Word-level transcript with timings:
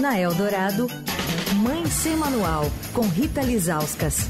Na 0.00 0.18
Eldorado, 0.18 0.86
Mãe 1.56 1.86
Sem 1.86 2.16
Manual, 2.16 2.70
com 2.92 3.02
Rita 3.02 3.42
Lizauskas. 3.42 4.28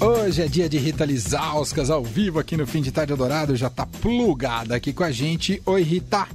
Hoje 0.00 0.42
é 0.42 0.48
dia 0.48 0.68
de 0.68 0.78
Rita 0.78 1.04
Lizauskas 1.04 1.90
ao 1.90 2.02
vivo 2.02 2.38
aqui 2.38 2.56
no 2.56 2.66
Fim 2.66 2.82
de 2.82 2.90
Tarde 2.90 3.12
Eldorado. 3.12 3.54
Já 3.54 3.70
tá 3.70 3.86
plugada 3.86 4.74
aqui 4.74 4.92
com 4.92 5.04
a 5.04 5.12
gente. 5.12 5.62
Oi, 5.64 5.82
Rita. 5.82 6.26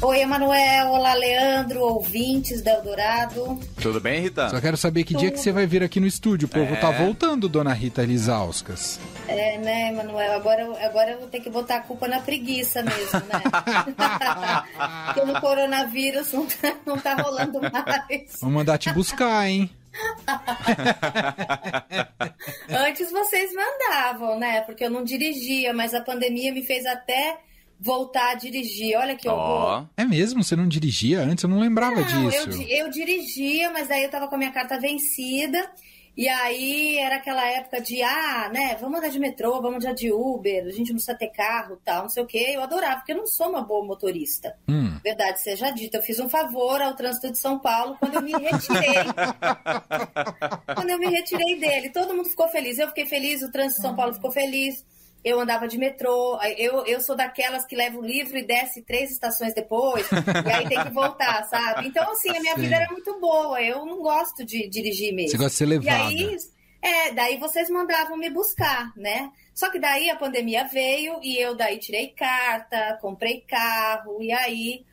Oi, 0.00 0.20
Emanuel. 0.20 0.90
Olá, 0.92 1.12
Leandro, 1.14 1.80
ouvintes 1.80 2.62
da 2.62 2.74
Eldorado. 2.74 3.58
Tudo 3.82 4.00
bem, 4.00 4.20
Rita? 4.20 4.48
Só 4.48 4.60
quero 4.60 4.76
saber 4.76 5.02
que 5.02 5.12
dia 5.14 5.28
que 5.30 5.38
você 5.40 5.50
vai 5.50 5.66
vir 5.66 5.82
aqui 5.82 5.98
no 5.98 6.06
estúdio. 6.06 6.46
O 6.46 6.50
povo 6.50 6.72
É. 6.74 6.76
tá 6.76 6.88
voltando, 6.92 7.48
dona 7.48 7.72
Rita 7.72 8.04
Lizauskas. 8.04 9.00
É, 9.26 9.58
né, 9.58 9.88
Emanuel? 9.88 10.34
Agora, 10.34 10.62
eu- 10.62 10.76
agora 10.86 11.10
eu 11.12 11.18
vou 11.18 11.26
ter 11.28 11.40
que 11.40 11.50
botar 11.50 11.78
a 11.78 11.80
culpa 11.80 12.06
na 12.06 12.20
preguiça 12.20 12.80
mesmo, 12.80 13.18
né? 13.26 13.42
Porque 15.14 15.32
no 15.32 15.40
coronavírus 15.40 16.32
não 16.32 16.46
tá, 16.46 16.74
não 16.86 16.96
tá 16.98 17.14
rolando 17.14 17.60
mais. 17.60 18.36
Vamos 18.40 18.54
mandar 18.54 18.78
te 18.78 18.92
buscar, 18.92 19.48
hein? 19.48 19.68
Antes 22.70 23.10
vocês 23.10 23.50
mandavam, 23.52 24.38
né? 24.38 24.60
Porque 24.60 24.84
eu 24.84 24.90
não 24.90 25.02
dirigia, 25.02 25.72
mas 25.74 25.92
a 25.92 26.00
pandemia 26.00 26.52
me 26.52 26.62
fez 26.62 26.86
até 26.86 27.36
voltar 27.80 28.30
a 28.32 28.34
dirigir. 28.34 28.96
Olha 28.96 29.14
que 29.16 29.28
horror. 29.28 29.82
Ó, 29.82 29.84
É 29.96 30.04
mesmo? 30.04 30.42
Você 30.42 30.56
não 30.56 30.66
dirigia 30.68 31.20
antes? 31.20 31.44
Eu 31.44 31.50
não 31.50 31.60
lembrava 31.60 32.00
Não, 32.00 32.24
eu, 32.32 32.46
disso. 32.46 32.50
di- 32.58 32.72
eu 32.72 32.90
dirigia, 32.90 33.70
mas 33.70 33.88
daí 33.88 34.02
eu 34.04 34.10
tava 34.10 34.26
com 34.28 34.34
a 34.34 34.38
minha 34.38 34.52
carta 34.52 34.78
vencida. 34.80 35.70
E 36.16 36.28
aí 36.28 36.98
era 36.98 37.14
aquela 37.14 37.46
época 37.48 37.80
de, 37.80 38.02
ah, 38.02 38.50
né, 38.52 38.76
vamos 38.80 38.98
andar 38.98 39.08
de 39.08 39.20
metrô, 39.20 39.62
vamos 39.62 39.84
andar 39.84 39.94
de 39.94 40.10
Uber, 40.10 40.64
a 40.66 40.70
gente 40.72 40.88
não 40.88 40.96
precisa 40.96 41.16
ter 41.16 41.28
carro 41.28 41.80
tal, 41.84 42.02
não 42.02 42.08
sei 42.08 42.20
o 42.24 42.26
quê. 42.26 42.44
Eu 42.54 42.60
adorava, 42.60 42.96
porque 42.96 43.12
eu 43.12 43.18
não 43.18 43.26
sou 43.28 43.48
uma 43.50 43.62
boa 43.62 43.86
motorista. 43.86 44.52
Hum. 44.68 44.98
Verdade 45.04 45.40
seja 45.40 45.70
dita, 45.70 45.98
eu 45.98 46.02
fiz 46.02 46.18
um 46.18 46.28
favor 46.28 46.82
ao 46.82 46.96
trânsito 46.96 47.30
de 47.30 47.38
São 47.38 47.60
Paulo 47.60 47.96
quando 48.00 48.14
eu 48.16 48.22
me 48.22 48.32
retirei. 48.32 49.04
quando 50.74 50.90
eu 50.90 50.98
me 50.98 51.06
retirei 51.06 51.56
dele. 51.60 51.90
Todo 51.90 52.14
mundo 52.14 52.28
ficou 52.28 52.48
feliz. 52.48 52.78
Eu 52.80 52.88
fiquei 52.88 53.06
feliz, 53.06 53.40
o 53.42 53.52
trânsito 53.52 53.80
de 53.80 53.86
São 53.86 53.94
Paulo 53.96 54.12
ficou 54.14 54.32
feliz. 54.32 54.84
Eu 55.24 55.40
andava 55.40 55.66
de 55.66 55.76
metrô. 55.76 56.38
Eu, 56.56 56.86
eu 56.86 57.00
sou 57.00 57.16
daquelas 57.16 57.66
que 57.66 57.74
leva 57.76 57.98
o 57.98 58.04
livro 58.04 58.38
e 58.38 58.46
desce 58.46 58.82
três 58.82 59.10
estações 59.10 59.52
depois. 59.54 60.06
e 60.10 60.50
aí 60.50 60.68
tem 60.68 60.82
que 60.84 60.90
voltar, 60.90 61.44
sabe? 61.50 61.88
Então, 61.88 62.10
assim, 62.12 62.30
a 62.36 62.40
minha 62.40 62.54
Sim. 62.54 62.60
vida 62.62 62.76
era 62.76 62.92
muito 62.92 63.18
boa. 63.20 63.60
Eu 63.60 63.84
não 63.84 64.00
gosto 64.00 64.44
de 64.44 64.68
dirigir 64.68 65.12
mesmo. 65.14 65.32
Você 65.32 65.36
gosta 65.36 65.50
de 65.50 65.56
ser 65.56 65.64
E 65.64 65.66
levada. 65.66 66.08
aí, 66.08 66.36
é, 66.80 67.12
daí 67.12 67.36
vocês 67.38 67.68
mandavam 67.68 68.16
me 68.16 68.30
buscar, 68.30 68.92
né? 68.96 69.30
Só 69.54 69.70
que 69.70 69.78
daí 69.80 70.08
a 70.08 70.16
pandemia 70.16 70.64
veio 70.68 71.18
e 71.22 71.36
eu 71.36 71.54
daí 71.56 71.78
tirei 71.78 72.08
carta, 72.08 72.96
comprei 73.02 73.40
carro, 73.40 74.22
e 74.22 74.30
aí 74.32 74.86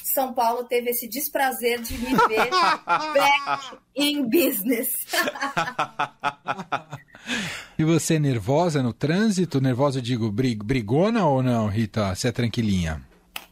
São 0.00 0.32
Paulo 0.32 0.62
teve 0.64 0.90
esse 0.90 1.08
desprazer 1.08 1.80
de 1.82 1.98
me 1.98 2.14
ver 2.28 2.48
back 3.14 3.78
in 3.96 4.22
business. 4.30 4.92
E 7.78 7.84
você 7.84 8.14
é 8.14 8.18
nervosa 8.18 8.82
no 8.82 8.92
trânsito? 8.92 9.60
Nervosa, 9.60 9.98
eu 9.98 10.02
digo, 10.02 10.30
brig- 10.30 10.62
brigona 10.62 11.26
ou 11.26 11.42
não, 11.42 11.66
Rita? 11.68 12.14
Você 12.14 12.28
é 12.28 12.32
tranquilinha? 12.32 13.02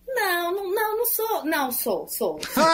Não, 0.07 0.53
não, 0.53 0.75
não, 0.75 0.97
não 0.99 1.07
sou. 1.07 1.45
Não, 1.45 1.73
sou, 1.73 2.07
sou. 2.09 2.39
sou 2.53 2.65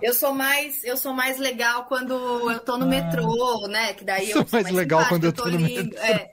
eu 0.00 0.14
sou 0.14 0.32
mais, 0.34 0.84
eu 0.84 0.96
sou 0.96 1.12
mais 1.12 1.38
legal 1.38 1.84
quando 1.84 2.12
eu 2.50 2.60
tô 2.60 2.76
no 2.76 2.86
metrô, 2.86 3.66
né? 3.68 3.92
Que 3.94 4.04
daí 4.04 4.30
eu 4.30 4.38
Sou 4.38 4.46
sou 4.46 4.60
mais 4.62 4.74
legal 4.74 5.04
quando 5.08 5.24
eu 5.24 5.32
tô 5.32 5.44
no 5.46 5.56
lindo. 5.56 5.84
metrô. 5.94 6.00
É, 6.00 6.30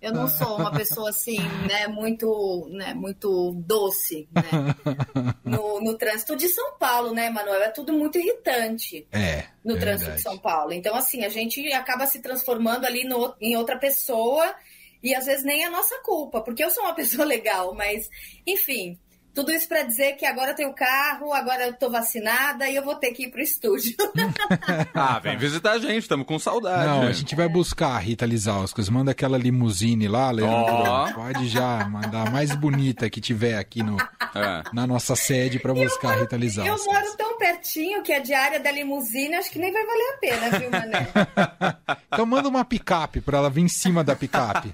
eu 0.00 0.12
não 0.12 0.28
sou 0.28 0.56
uma 0.58 0.70
pessoa 0.72 1.10
assim, 1.10 1.38
né? 1.68 1.86
Muito, 1.88 2.68
né? 2.72 2.94
Muito 2.94 3.52
doce, 3.66 4.28
né? 4.32 4.42
No, 5.44 5.80
no 5.80 5.96
trânsito 5.98 6.36
de 6.36 6.48
São 6.48 6.76
Paulo, 6.78 7.12
né, 7.12 7.28
Manuel? 7.30 7.62
É 7.62 7.70
tudo 7.70 7.92
muito 7.92 8.18
irritante 8.18 9.06
É. 9.12 9.46
no 9.64 9.76
é 9.76 9.80
trânsito 9.80 10.10
verdade. 10.10 10.16
de 10.16 10.22
São 10.22 10.38
Paulo. 10.38 10.72
Então, 10.72 10.94
assim, 10.94 11.24
a 11.24 11.28
gente 11.28 11.60
acaba 11.72 12.06
se 12.06 12.20
transformando 12.20 12.84
ali 12.86 13.04
no- 13.04 13.34
em 13.40 13.56
outra 13.56 13.76
pessoa 13.76 14.54
e 15.02 15.14
às 15.14 15.24
vezes 15.26 15.44
nem 15.44 15.64
é 15.64 15.70
nossa 15.70 15.98
culpa, 16.02 16.40
porque 16.40 16.62
eu 16.62 16.70
sou 16.70 16.84
uma 16.84 16.94
pessoa 17.22 17.24
legal, 17.24 17.74
mas, 17.74 18.08
enfim. 18.46 18.98
Tudo 19.34 19.52
isso 19.52 19.68
para 19.68 19.82
dizer 19.84 20.12
que 20.14 20.26
agora 20.26 20.50
eu 20.50 20.54
tenho 20.56 20.72
carro, 20.74 21.32
agora 21.32 21.66
eu 21.66 21.72
tô 21.72 21.88
vacinada 21.88 22.68
e 22.68 22.74
eu 22.76 22.84
vou 22.84 22.96
ter 22.96 23.12
que 23.12 23.24
ir 23.24 23.30
pro 23.30 23.40
estúdio. 23.40 23.94
ah, 24.94 25.18
vem 25.20 25.36
visitar 25.38 25.72
a 25.72 25.78
gente, 25.78 25.98
estamos 25.98 26.26
com 26.26 26.38
saudade. 26.38 26.86
Não, 26.86 27.02
a 27.02 27.12
gente 27.12 27.36
vai 27.36 27.48
buscar 27.48 27.90
a 27.94 27.98
Rita 27.98 28.26
Lizauskas. 28.26 28.88
Manda 28.88 29.12
aquela 29.12 29.38
limusine 29.38 30.08
lá, 30.08 30.30
Leandro. 30.30 30.56
Ó. 30.74 31.12
Pode 31.12 31.48
já 31.48 31.86
mandar 31.88 32.26
a 32.26 32.30
mais 32.30 32.54
bonita 32.56 33.08
que 33.08 33.20
tiver 33.20 33.56
aqui 33.56 33.82
no, 33.82 33.96
É. 34.34 34.62
na 34.72 34.86
nossa 34.86 35.14
sede 35.14 35.58
pra 35.60 35.72
buscar 35.72 36.12
a 36.14 36.16
Rita 36.16 36.34
eu 36.34 36.40
Lizauskas. 36.40 36.86
moro 36.86 37.16
tão 37.16 37.38
pertinho 37.38 38.02
que 38.02 38.12
a 38.12 38.18
diária 38.18 38.58
da 38.58 38.70
limusine 38.72 39.34
acho 39.36 39.50
que 39.50 39.58
nem 39.58 39.72
vai 39.72 39.86
valer 39.86 40.10
a 40.10 40.18
pena, 40.18 40.58
viu, 40.58 40.70
Mané? 40.70 41.08
Então 42.12 42.26
manda 42.26 42.48
uma 42.48 42.64
picape 42.64 43.20
pra 43.20 43.38
ela 43.38 43.48
vir 43.48 43.62
em 43.62 43.68
cima 43.68 44.02
da 44.02 44.16
picape. 44.16 44.72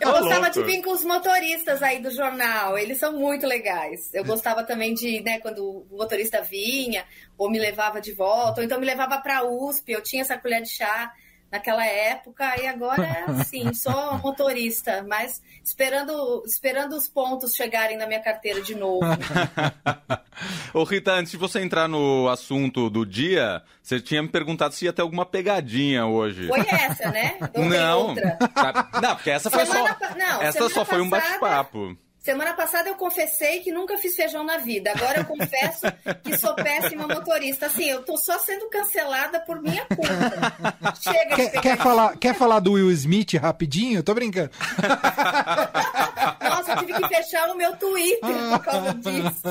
Eu 0.00 0.10
Ô, 0.10 0.20
gostava 0.20 0.48
de 0.48 0.62
vir 0.62 0.80
com 0.80 0.92
os 0.92 1.04
motoristas 1.04 1.82
aí 1.82 2.00
do 2.00 2.10
jornal. 2.12 2.78
Eles 2.78 2.98
são 2.98 3.12
muito 3.12 3.23
legais. 3.46 4.12
Eu 4.14 4.24
gostava 4.24 4.62
também 4.64 4.94
de, 4.94 5.20
né, 5.22 5.38
quando 5.40 5.86
o 5.90 5.96
motorista 5.96 6.42
vinha, 6.42 7.04
ou 7.38 7.50
me 7.50 7.58
levava 7.58 8.00
de 8.00 8.12
volta, 8.12 8.60
ou 8.60 8.64
então 8.64 8.78
me 8.78 8.86
levava 8.86 9.18
pra 9.18 9.44
USP. 9.44 9.92
Eu 9.92 10.02
tinha 10.02 10.22
essa 10.22 10.36
colher 10.38 10.62
de 10.62 10.68
chá 10.70 11.12
naquela 11.52 11.86
época, 11.86 12.60
e 12.60 12.66
agora 12.66 13.04
é 13.04 13.24
assim, 13.30 13.72
sou 13.74 14.18
motorista, 14.18 15.04
mas 15.08 15.40
esperando, 15.62 16.42
esperando 16.44 16.96
os 16.96 17.08
pontos 17.08 17.54
chegarem 17.54 17.96
na 17.96 18.08
minha 18.08 18.20
carteira 18.20 18.60
de 18.60 18.74
novo. 18.74 19.06
Ô, 20.74 20.82
Rita, 20.82 21.12
antes 21.12 21.30
de 21.30 21.38
você 21.38 21.60
entrar 21.60 21.86
no 21.88 22.28
assunto 22.28 22.90
do 22.90 23.06
dia, 23.06 23.62
você 23.80 24.00
tinha 24.00 24.20
me 24.20 24.28
perguntado 24.28 24.74
se 24.74 24.84
ia 24.84 24.92
ter 24.92 25.02
alguma 25.02 25.24
pegadinha 25.24 26.04
hoje. 26.06 26.48
Foi 26.48 26.58
essa, 26.60 27.10
né? 27.12 27.38
Ou 27.54 27.64
Não. 27.64 28.08
outra? 28.08 28.36
Tá- 28.52 28.90
Não, 29.00 29.14
porque 29.14 29.30
essa 29.30 29.48
foi 29.48 29.64
Semana 29.64 29.88
só. 29.90 29.94
pa- 29.94 30.14
não, 30.16 30.42
essa 30.42 30.68
só 30.68 30.84
foi 30.84 31.00
um 31.00 31.08
passada- 31.10 31.38
bate-papo. 31.38 31.96
Semana 32.24 32.54
passada 32.54 32.88
eu 32.88 32.94
confessei 32.94 33.60
que 33.60 33.70
nunca 33.70 33.98
fiz 33.98 34.16
feijão 34.16 34.42
na 34.42 34.56
vida. 34.56 34.90
Agora 34.92 35.18
eu 35.18 35.26
confesso 35.26 35.82
que 36.22 36.38
sou 36.38 36.54
péssima 36.54 37.06
motorista. 37.06 37.66
Assim, 37.66 37.84
eu 37.84 38.02
tô 38.02 38.16
só 38.16 38.38
sendo 38.38 38.66
cancelada 38.70 39.40
por 39.40 39.60
minha 39.60 39.84
conta. 39.84 40.94
Chega 41.02 41.36
Quer, 41.36 41.60
quer 41.60 41.76
falar, 41.76 42.16
quer 42.16 42.34
falar 42.34 42.60
do 42.60 42.72
Will 42.72 42.90
Smith 42.92 43.34
rapidinho? 43.34 44.02
Tô 44.02 44.14
brincando. 44.14 44.50
Nossa, 46.40 46.63
tive 46.78 46.92
que 46.94 47.08
fechar 47.08 47.50
o 47.50 47.56
meu 47.56 47.76
Twitter 47.76 48.18
por 48.50 48.64
causa 48.64 48.94
disso. 48.94 49.42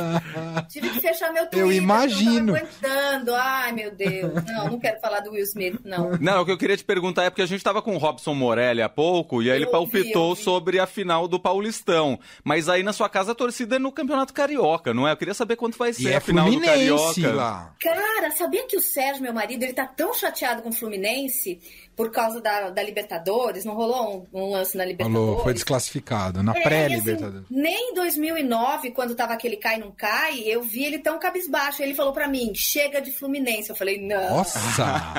Tive 0.70 0.90
que 0.90 1.00
fechar 1.00 1.32
meu 1.32 1.44
Twitter. 1.44 1.60
Eu 1.60 1.72
imagino. 1.72 2.56
Eu 2.56 2.56
aguentando. 2.66 3.36
Ai, 3.36 3.72
meu 3.72 3.92
Deus. 3.96 4.34
Não, 4.46 4.72
não 4.72 4.80
quero 4.80 5.00
falar 5.00 5.20
do 5.22 5.32
Will 5.32 5.44
Smith, 5.44 5.80
não. 5.84 6.12
Não, 6.20 6.42
o 6.42 6.46
que 6.46 6.52
eu 6.52 6.58
queria 6.58 6.78
te 6.78 6.84
perguntar 6.84 7.24
é 7.24 7.30
porque 7.30 7.42
a 7.42 7.46
gente 7.48 7.64
tava 7.64 7.82
com 7.82 7.96
o 7.96 7.98
Robson 7.98 8.34
Morelli 8.34 8.82
há 8.82 8.90
pouco 8.90 9.42
e 9.42 9.50
aí 9.50 9.58
ele 9.58 9.66
Eu 9.66 9.74
ouvi, 9.76 9.92
palpitou 9.92 10.30
ouvi. 10.30 10.44
sobre 10.44 10.80
a 10.80 10.86
final 10.88 11.28
do 11.28 11.40
Paulistão. 11.40 12.20
Mas 12.44 12.70
aí 12.70 12.84
na 12.84 12.94
sua 12.94 13.10
casa 13.10 13.32
a 13.32 13.36
torcida 13.36 13.76
é 13.76 13.80
no 13.80 13.92
Campeonato 13.92 14.34
Carioca, 14.34 14.94
não 14.94 15.08
é? 15.08 15.12
Eu 15.12 15.18
queria 15.18 15.34
saber 15.34 15.56
quanto 15.56 15.78
vai 15.78 15.90
E 15.92 15.94
ser 15.94 16.12
é 16.12 16.16
a 16.18 16.22
final 16.22 16.46
do 16.46 16.52
Fluminense 16.52 17.22
Carioca. 17.22 17.34
lá. 17.36 17.74
Cara, 17.82 18.32
sabia 18.32 18.66
que 18.68 18.78
o 18.78 18.82
Sérgio, 18.82 19.22
meu 19.24 19.34
marido, 19.34 19.64
ele 19.64 19.74
tá 19.74 19.86
tão 19.86 20.14
chateado 20.14 20.62
com 20.62 20.70
o 20.70 20.74
Fluminense 20.74 21.60
por 21.96 22.10
causa 22.12 22.42
da, 22.42 22.70
da 22.70 22.82
Libertadores? 22.84 23.66
Não 23.66 23.74
rolou 23.76 24.28
um, 24.34 24.40
um 24.42 24.52
lance 24.52 24.76
na 24.78 24.84
Libertadores? 24.86 25.28
Falou, 25.28 25.44
foi 25.44 25.54
desclassificado. 25.54 26.42
Na 26.44 26.54
É, 26.56 26.60
e 26.60 26.64
pré-Libertadores. 26.64 27.13
Assim, 27.14 27.46
nem 27.50 27.92
em 27.92 27.94
2009, 27.94 28.92
quando 28.92 29.16
tava 29.16 29.34
aquele 29.34 29.58
cai 29.58 29.78
não 29.78 29.92
cai, 29.92 30.40
eu 30.42 30.62
vi 30.62 30.84
ele 30.84 31.00
tão 31.00 31.20
cabisbaixo. 31.20 31.82
Ele 31.82 31.94
falou 31.94 32.14
pra 32.14 32.28
mim: 32.28 32.54
chega 32.56 33.02
de 33.02 33.12
Fluminense. 33.12 33.70
Eu 33.70 33.76
falei: 33.76 34.02
não. 34.02 34.38
Nossa! 34.38 34.60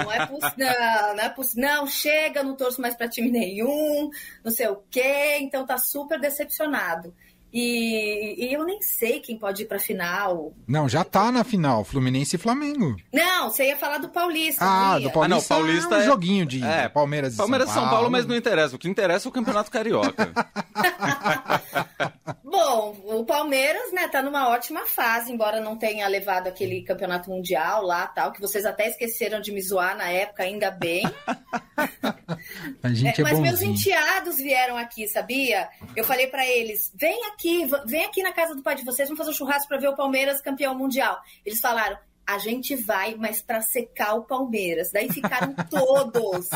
Não 0.03 0.13
é 0.13 0.27
possível, 0.27 0.53
não, 0.57 1.17
não 1.17 1.25
é 1.25 1.29
possível. 1.29 1.63
Não, 1.63 1.87
chega, 1.87 2.43
não 2.43 2.57
torço 2.57 2.81
mais 2.81 2.95
pra 2.95 3.09
time 3.09 3.31
nenhum, 3.31 4.11
não 4.43 4.51
sei 4.51 4.69
o 4.69 4.83
quê. 4.91 5.39
Então 5.41 5.67
tá 5.67 5.79
super 5.79 6.21
decepcionado. 6.21 7.15
E, 7.57 8.47
e 8.49 8.53
eu 8.53 8.65
nem 8.65 8.83
sei 8.83 9.21
quem 9.21 9.39
pode 9.39 9.63
ir 9.63 9.67
pra 9.67 9.79
final. 9.79 10.53
Não, 10.67 10.89
já 10.89 11.05
tá 11.05 11.31
na 11.31 11.45
final. 11.45 11.85
Fluminense 11.85 12.35
e 12.35 12.39
Flamengo. 12.39 12.97
Não, 13.13 13.49
você 13.49 13.69
ia 13.69 13.77
falar 13.77 13.99
do 13.99 14.09
Paulista. 14.09 14.65
Ah, 14.65 14.99
do 14.99 15.09
Paulista, 15.13 15.21
Ah, 15.25 15.29
não, 15.29 15.41
Paulista 15.41 15.95
é 15.95 15.99
um 15.99 16.01
é- 16.01 16.05
joguinho 16.05 16.45
de 16.45 16.65
É, 16.65 16.89
Palmeiras 16.89 17.35
e 17.35 17.37
Palmeiras 17.37 17.69
e 17.69 17.73
São 17.73 17.83
São 17.85 17.91
Paulo, 17.91 18.11
mas 18.11 18.27
não 18.27 18.35
interessa. 18.35 18.75
O 18.75 18.79
que 18.79 18.89
interessa 18.89 19.29
é 19.29 19.31
o 19.31 19.33
Campeonato 19.33 19.71
Carioca. 19.73 20.33
Bom, 22.55 22.97
o 23.07 23.25
Palmeiras, 23.25 23.93
né, 23.93 24.07
tá 24.07 24.23
numa 24.23 24.49
ótima 24.49 24.87
fase, 24.87 25.33
embora 25.33 25.61
não 25.61 25.77
tenha 25.77 26.07
levado 26.07 26.47
aquele 26.47 26.83
campeonato 26.83 27.29
mundial 27.29 27.83
lá, 27.83 28.07
tal, 28.07 28.31
que 28.31 28.41
vocês 28.41 28.65
até 28.65 28.89
esqueceram 28.89 29.41
de 29.41 29.51
me 29.51 29.61
zoar 29.61 29.97
na 29.97 30.09
época, 30.09 30.45
ainda 30.45 30.71
bem. 30.71 31.03
A 32.81 32.89
gente 32.91 33.21
é, 33.21 33.25
mas 33.25 33.41
meus 33.41 33.59
bonzinho. 33.59 33.73
enteados 33.73 34.37
vieram 34.37 34.77
aqui, 34.77 35.09
sabia? 35.09 35.69
Eu 35.97 36.05
falei 36.05 36.29
pra 36.29 36.47
eles: 36.47 36.93
vem 36.95 37.25
aqui, 37.27 37.69
vem 37.87 38.05
aqui 38.05 38.23
na 38.23 38.33
casa 38.33 38.55
do 38.55 38.63
pai 38.63 38.77
de 38.77 38.85
vocês, 38.85 39.09
vamos 39.09 39.19
fazer 39.19 39.31
um 39.31 39.35
churrasco 39.35 39.67
pra 39.67 39.79
ver 39.79 39.89
o 39.89 39.97
Palmeiras 39.97 40.41
campeão 40.41 40.77
mundial. 40.77 41.19
Eles 41.45 41.59
falaram: 41.59 41.99
a 42.27 42.39
gente 42.39 42.75
vai, 42.75 43.15
mas 43.15 43.43
para 43.43 43.61
secar 43.61 44.15
o 44.15 44.25
Palmeiras. 44.25 44.91
Daí 44.93 45.13
ficaram 45.13 45.55
todos 45.69 46.49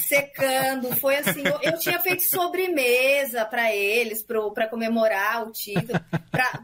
secando. 0.00 0.94
Foi 0.96 1.16
assim, 1.16 1.42
eu, 1.44 1.58
eu 1.62 1.78
tinha 1.78 1.98
feito 2.00 2.22
sobremesa 2.22 3.44
para 3.44 3.74
eles, 3.74 4.24
para 4.54 4.68
comemorar 4.68 5.46
o 5.46 5.52
título, 5.52 5.98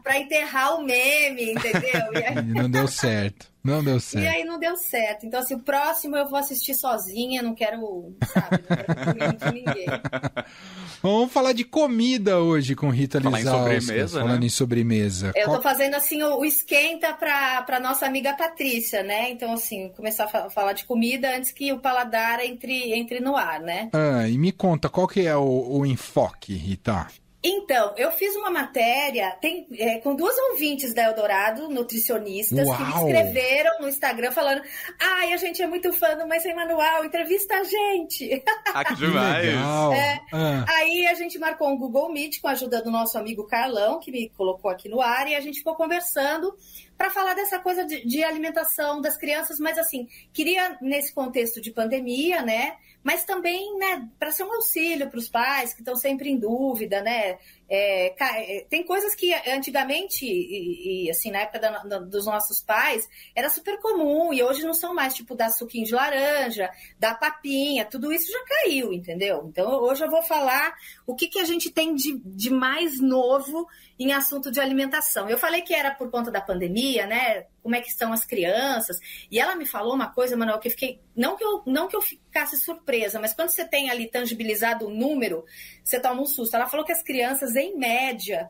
para 0.03 0.17
enterrar 0.17 0.75
o 0.75 0.83
meme, 0.83 1.51
entendeu? 1.51 2.11
Aí... 2.15 2.43
Não 2.43 2.69
deu 2.69 2.87
certo. 2.87 3.51
Não 3.63 3.83
deu 3.83 3.99
certo. 3.99 4.23
E 4.23 4.27
aí 4.27 4.43
não 4.43 4.59
deu 4.59 4.75
certo. 4.75 5.25
Então, 5.25 5.39
assim, 5.39 5.53
o 5.53 5.59
próximo 5.59 6.15
eu 6.15 6.27
vou 6.27 6.39
assistir 6.39 6.73
sozinha, 6.73 7.41
não 7.41 7.53
quero, 7.53 8.15
sabe, 8.33 8.63
não 9.05 9.13
quero 9.13 9.37
de 9.37 9.53
ninguém. 9.53 9.85
Vamos 11.01 11.31
falar 11.31 11.53
de 11.53 11.63
comida 11.63 12.39
hoje 12.39 12.75
com 12.75 12.89
Rita 12.89 13.17
em 13.17 13.43
sobremesa, 13.43 14.19
Falando 14.19 14.39
né? 14.39 14.45
em 14.45 14.49
sobremesa. 14.49 15.31
Eu 15.35 15.49
tô 15.49 15.61
fazendo, 15.61 15.95
assim, 15.95 16.21
o, 16.21 16.39
o 16.39 16.45
esquenta 16.45 17.13
pra, 17.13 17.63
pra 17.63 17.79
nossa 17.79 18.05
amiga 18.05 18.33
Patrícia, 18.33 19.01
né? 19.01 19.31
Então, 19.31 19.53
assim, 19.53 19.89
começar 19.95 20.25
a 20.25 20.49
falar 20.49 20.73
de 20.73 20.85
comida 20.85 21.35
antes 21.35 21.51
que 21.51 21.71
o 21.73 21.79
paladar 21.79 22.39
entre, 22.43 22.93
entre 22.93 23.19
no 23.19 23.35
ar, 23.35 23.59
né? 23.59 23.89
Ah, 23.93 24.27
e 24.27 24.37
me 24.37 24.51
conta, 24.51 24.89
qual 24.89 25.07
que 25.07 25.25
é 25.25 25.35
o, 25.35 25.79
o 25.79 25.85
enfoque, 25.85 26.53
Rita? 26.53 27.07
Então, 27.43 27.93
eu 27.97 28.11
fiz 28.11 28.35
uma 28.35 28.51
matéria 28.51 29.31
tem, 29.41 29.67
é, 29.73 29.97
com 29.99 30.15
duas 30.15 30.37
ouvintes 30.51 30.93
da 30.93 31.05
Eldorado, 31.05 31.67
nutricionistas, 31.69 32.67
Uau. 32.67 32.77
que 32.77 32.83
me 32.83 32.89
escreveram 32.89 33.79
no 33.79 33.89
Instagram 33.89 34.31
falando: 34.31 34.61
ai, 34.99 35.33
a 35.33 35.37
gente 35.37 35.61
é 35.61 35.67
muito 35.67 35.91
fã 35.91 36.15
do 36.15 36.27
Mãe 36.27 36.39
Sem 36.39 36.53
Manual, 36.55 37.03
entrevista 37.03 37.55
a 37.55 37.63
gente. 37.63 38.43
Ah, 38.73 38.85
que 38.85 38.95
demais! 38.95 39.47
É. 39.47 40.19
Ah, 40.31 40.65
Aí 40.67 41.05
a 41.07 41.13
gente 41.13 41.37
marcou 41.37 41.67
um 41.67 41.77
Google 41.77 42.11
Meet 42.11 42.39
com 42.39 42.47
a 42.47 42.51
ajuda 42.51 42.81
do 42.81 42.89
nosso 42.89 43.17
amigo 43.17 43.45
Carlão, 43.45 43.99
que 43.99 44.11
me 44.11 44.29
colocou 44.29 44.71
aqui 44.71 44.87
no 44.87 45.01
ar, 45.01 45.27
e 45.27 45.35
a 45.35 45.41
gente 45.41 45.57
ficou 45.57 45.75
conversando 45.75 46.55
para 47.01 47.09
falar 47.09 47.33
dessa 47.33 47.57
coisa 47.57 47.83
de, 47.83 48.05
de 48.05 48.23
alimentação 48.23 49.01
das 49.01 49.17
crianças, 49.17 49.57
mas 49.57 49.75
assim, 49.79 50.07
queria 50.31 50.77
nesse 50.79 51.11
contexto 51.11 51.59
de 51.59 51.71
pandemia, 51.71 52.43
né? 52.43 52.77
Mas 53.03 53.25
também, 53.25 53.75
né, 53.79 54.07
para 54.19 54.31
ser 54.31 54.43
um 54.43 54.53
auxílio 54.53 55.09
para 55.09 55.17
os 55.17 55.27
pais 55.27 55.73
que 55.73 55.81
estão 55.81 55.95
sempre 55.95 56.29
em 56.29 56.37
dúvida, 56.37 57.01
né? 57.01 57.39
É, 57.73 58.13
é, 58.57 58.65
tem 58.69 58.83
coisas 58.83 59.15
que 59.15 59.33
antigamente, 59.49 60.25
e, 60.25 61.05
e, 61.05 61.09
assim, 61.09 61.31
na 61.31 61.39
época 61.39 61.57
da- 61.59 61.83
da- 61.83 61.99
dos 61.99 62.25
nossos 62.25 62.59
pais, 62.61 63.07
era 63.33 63.49
super 63.49 63.79
comum, 63.79 64.33
e 64.33 64.43
hoje 64.43 64.61
não 64.65 64.73
são 64.73 64.93
mais, 64.93 65.13
tipo, 65.13 65.35
dar 65.35 65.49
suquinho 65.51 65.85
de 65.85 65.93
laranja, 65.93 66.69
dar 66.99 67.17
papinha, 67.17 67.85
tudo 67.85 68.11
isso 68.11 68.29
já 68.29 68.43
caiu, 68.45 68.91
entendeu? 68.91 69.45
Então, 69.47 69.71
hoje 69.83 70.03
eu 70.03 70.11
vou 70.11 70.21
falar 70.21 70.73
o 71.07 71.15
que, 71.15 71.29
que 71.29 71.39
a 71.39 71.45
gente 71.45 71.71
tem 71.71 71.95
de, 71.95 72.19
de 72.25 72.49
mais 72.49 72.99
novo 72.99 73.65
em 73.97 74.11
assunto 74.11 74.51
de 74.51 74.59
alimentação. 74.59 75.29
Eu 75.29 75.37
falei 75.37 75.61
que 75.61 75.73
era 75.73 75.91
por 75.91 76.11
conta 76.11 76.29
da 76.29 76.41
pandemia, 76.41 77.05
né? 77.07 77.45
Como 77.61 77.75
é 77.75 77.81
que 77.81 77.89
estão 77.89 78.11
as 78.11 78.25
crianças? 78.25 78.97
E 79.29 79.39
ela 79.39 79.55
me 79.55 79.65
falou 79.65 79.93
uma 79.93 80.11
coisa, 80.11 80.35
Manuel, 80.35 80.59
que 80.59 80.67
eu 80.67 80.71
fiquei. 80.71 80.99
Não 81.15 81.37
que 81.37 81.43
eu, 81.43 81.61
não 81.65 81.87
que 81.87 81.95
eu 81.95 82.01
ficasse 82.01 82.57
surpresa, 82.57 83.19
mas 83.19 83.33
quando 83.33 83.49
você 83.49 83.63
tem 83.65 83.89
ali 83.89 84.09
tangibilizado 84.09 84.87
o 84.87 84.89
número, 84.89 85.45
você 85.83 85.99
toma 85.99 86.21
um 86.21 86.25
susto. 86.25 86.55
Ela 86.55 86.67
falou 86.67 86.85
que 86.85 86.91
as 86.91 87.03
crianças, 87.03 87.55
em 87.55 87.77
média, 87.77 88.49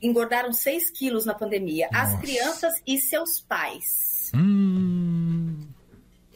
engordaram 0.00 0.52
6 0.52 0.90
quilos 0.90 1.24
na 1.24 1.34
pandemia. 1.34 1.88
As 1.92 2.10
Nossa. 2.10 2.22
crianças 2.22 2.74
e 2.86 2.98
seus 2.98 3.40
pais. 3.40 4.30
hum, 4.34 4.95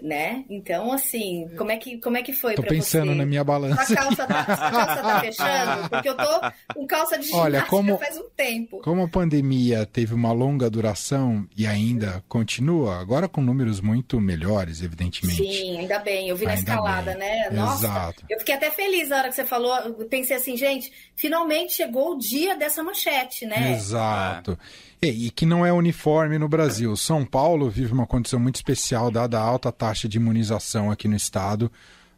Né? 0.03 0.45
Então, 0.49 0.93
assim, 0.93 1.49
como 1.59 1.71
é 1.71 1.77
que, 1.77 1.99
como 1.99 2.17
é 2.17 2.23
que 2.23 2.33
foi 2.33 2.55
tô 2.55 2.63
pra 2.63 2.71
pensando 2.71 3.11
você? 3.13 3.15
na 3.19 3.27
minha 3.27 3.45
balança. 3.45 3.95
calça, 3.95 4.27
tá, 4.27 4.45
sua 4.45 4.71
calça 4.71 5.03
tá 5.03 5.21
fechando? 5.21 5.89
Porque 5.91 6.09
eu 6.09 6.17
tô 6.17 6.41
com 6.75 6.87
calça 6.87 7.19
de 7.19 7.31
Olha, 7.35 7.59
ginástica 7.59 7.71
como- 7.71 7.99
faz 7.99 8.17
um 8.17 8.29
tempo. 8.37 8.79
Como 8.83 9.03
a 9.05 9.09
pandemia 9.09 9.85
teve 9.85 10.15
uma 10.15 10.33
longa 10.33 10.71
duração 10.71 11.47
e 11.57 11.67
ainda 11.67 12.25
continua, 12.29 12.99
agora 13.01 13.29
com 13.29 13.43
números 13.43 13.81
muito 13.81 14.19
melhores, 14.21 14.83
evidentemente. 14.83 15.37
Sim, 15.37 15.79
ainda 15.79 15.99
bem. 15.99 16.29
Eu 16.29 16.37
vi 16.37 16.47
na 16.47 16.53
Ainda 16.53 16.71
escalada, 16.73 17.11
bem. 17.13 17.19
né? 17.21 17.51
Nossa, 17.51 17.85
Exato. 17.87 18.25
eu 18.29 18.39
fiquei 18.39 18.55
até 18.55 18.71
feliz 18.71 19.09
na 19.11 19.19
hora 19.19 19.29
que 19.29 19.35
você 19.35 19.45
falou. 19.45 19.75
Eu 19.81 19.93
pensei 20.07 20.37
assim, 20.37 20.57
gente, 20.57 20.91
finalmente 21.15 21.75
chegou 21.75 22.13
o 22.15 22.19
dia 22.19 22.57
dessa 22.57 22.83
manchete, 22.83 23.45
né? 23.45 23.73
Exato. 23.73 24.53
E, 24.53 24.90
e 25.03 25.31
que 25.31 25.47
não 25.47 25.65
é 25.65 25.73
uniforme 25.73 26.39
no 26.39 26.49
Brasil. 26.49 26.95
São 26.97 27.25
Paulo 27.25 27.71
vive 27.71 27.93
uma 27.93 28.07
condição 28.07 28.39
muito 28.39 28.57
especial, 28.57 29.11
dada 29.11 29.39
a 29.39 29.43
alta 29.43 29.73
taxa 29.73 30.09
de 30.09 30.19
imunização 30.19 30.91
aqui 30.91 31.09
no 31.09 31.17
estado, 31.17 31.71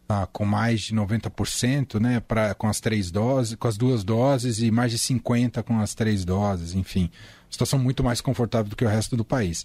ah, 0.09 0.27
com 0.33 0.45
mais 0.45 0.81
de 0.83 0.95
90%, 0.95 2.01
né, 2.01 2.21
pra, 2.21 2.55
com 2.55 2.69
as 2.69 2.81
três 2.81 3.11
doses, 3.11 3.55
com 3.55 3.69
as 3.69 3.77
duas 3.77 4.03
doses 4.03 4.61
e 4.61 4.71
mais 4.71 4.91
de 4.91 4.99
50% 4.99 5.63
com 5.63 5.79
as 5.79 5.95
três 5.95 6.25
doses, 6.25 6.75
enfim. 6.75 7.09
Situação 7.49 7.79
muito 7.79 8.03
mais 8.03 8.21
confortável 8.21 8.69
do 8.71 8.77
que 8.77 8.85
o 8.85 8.89
resto 8.89 9.17
do 9.17 9.25
país. 9.25 9.65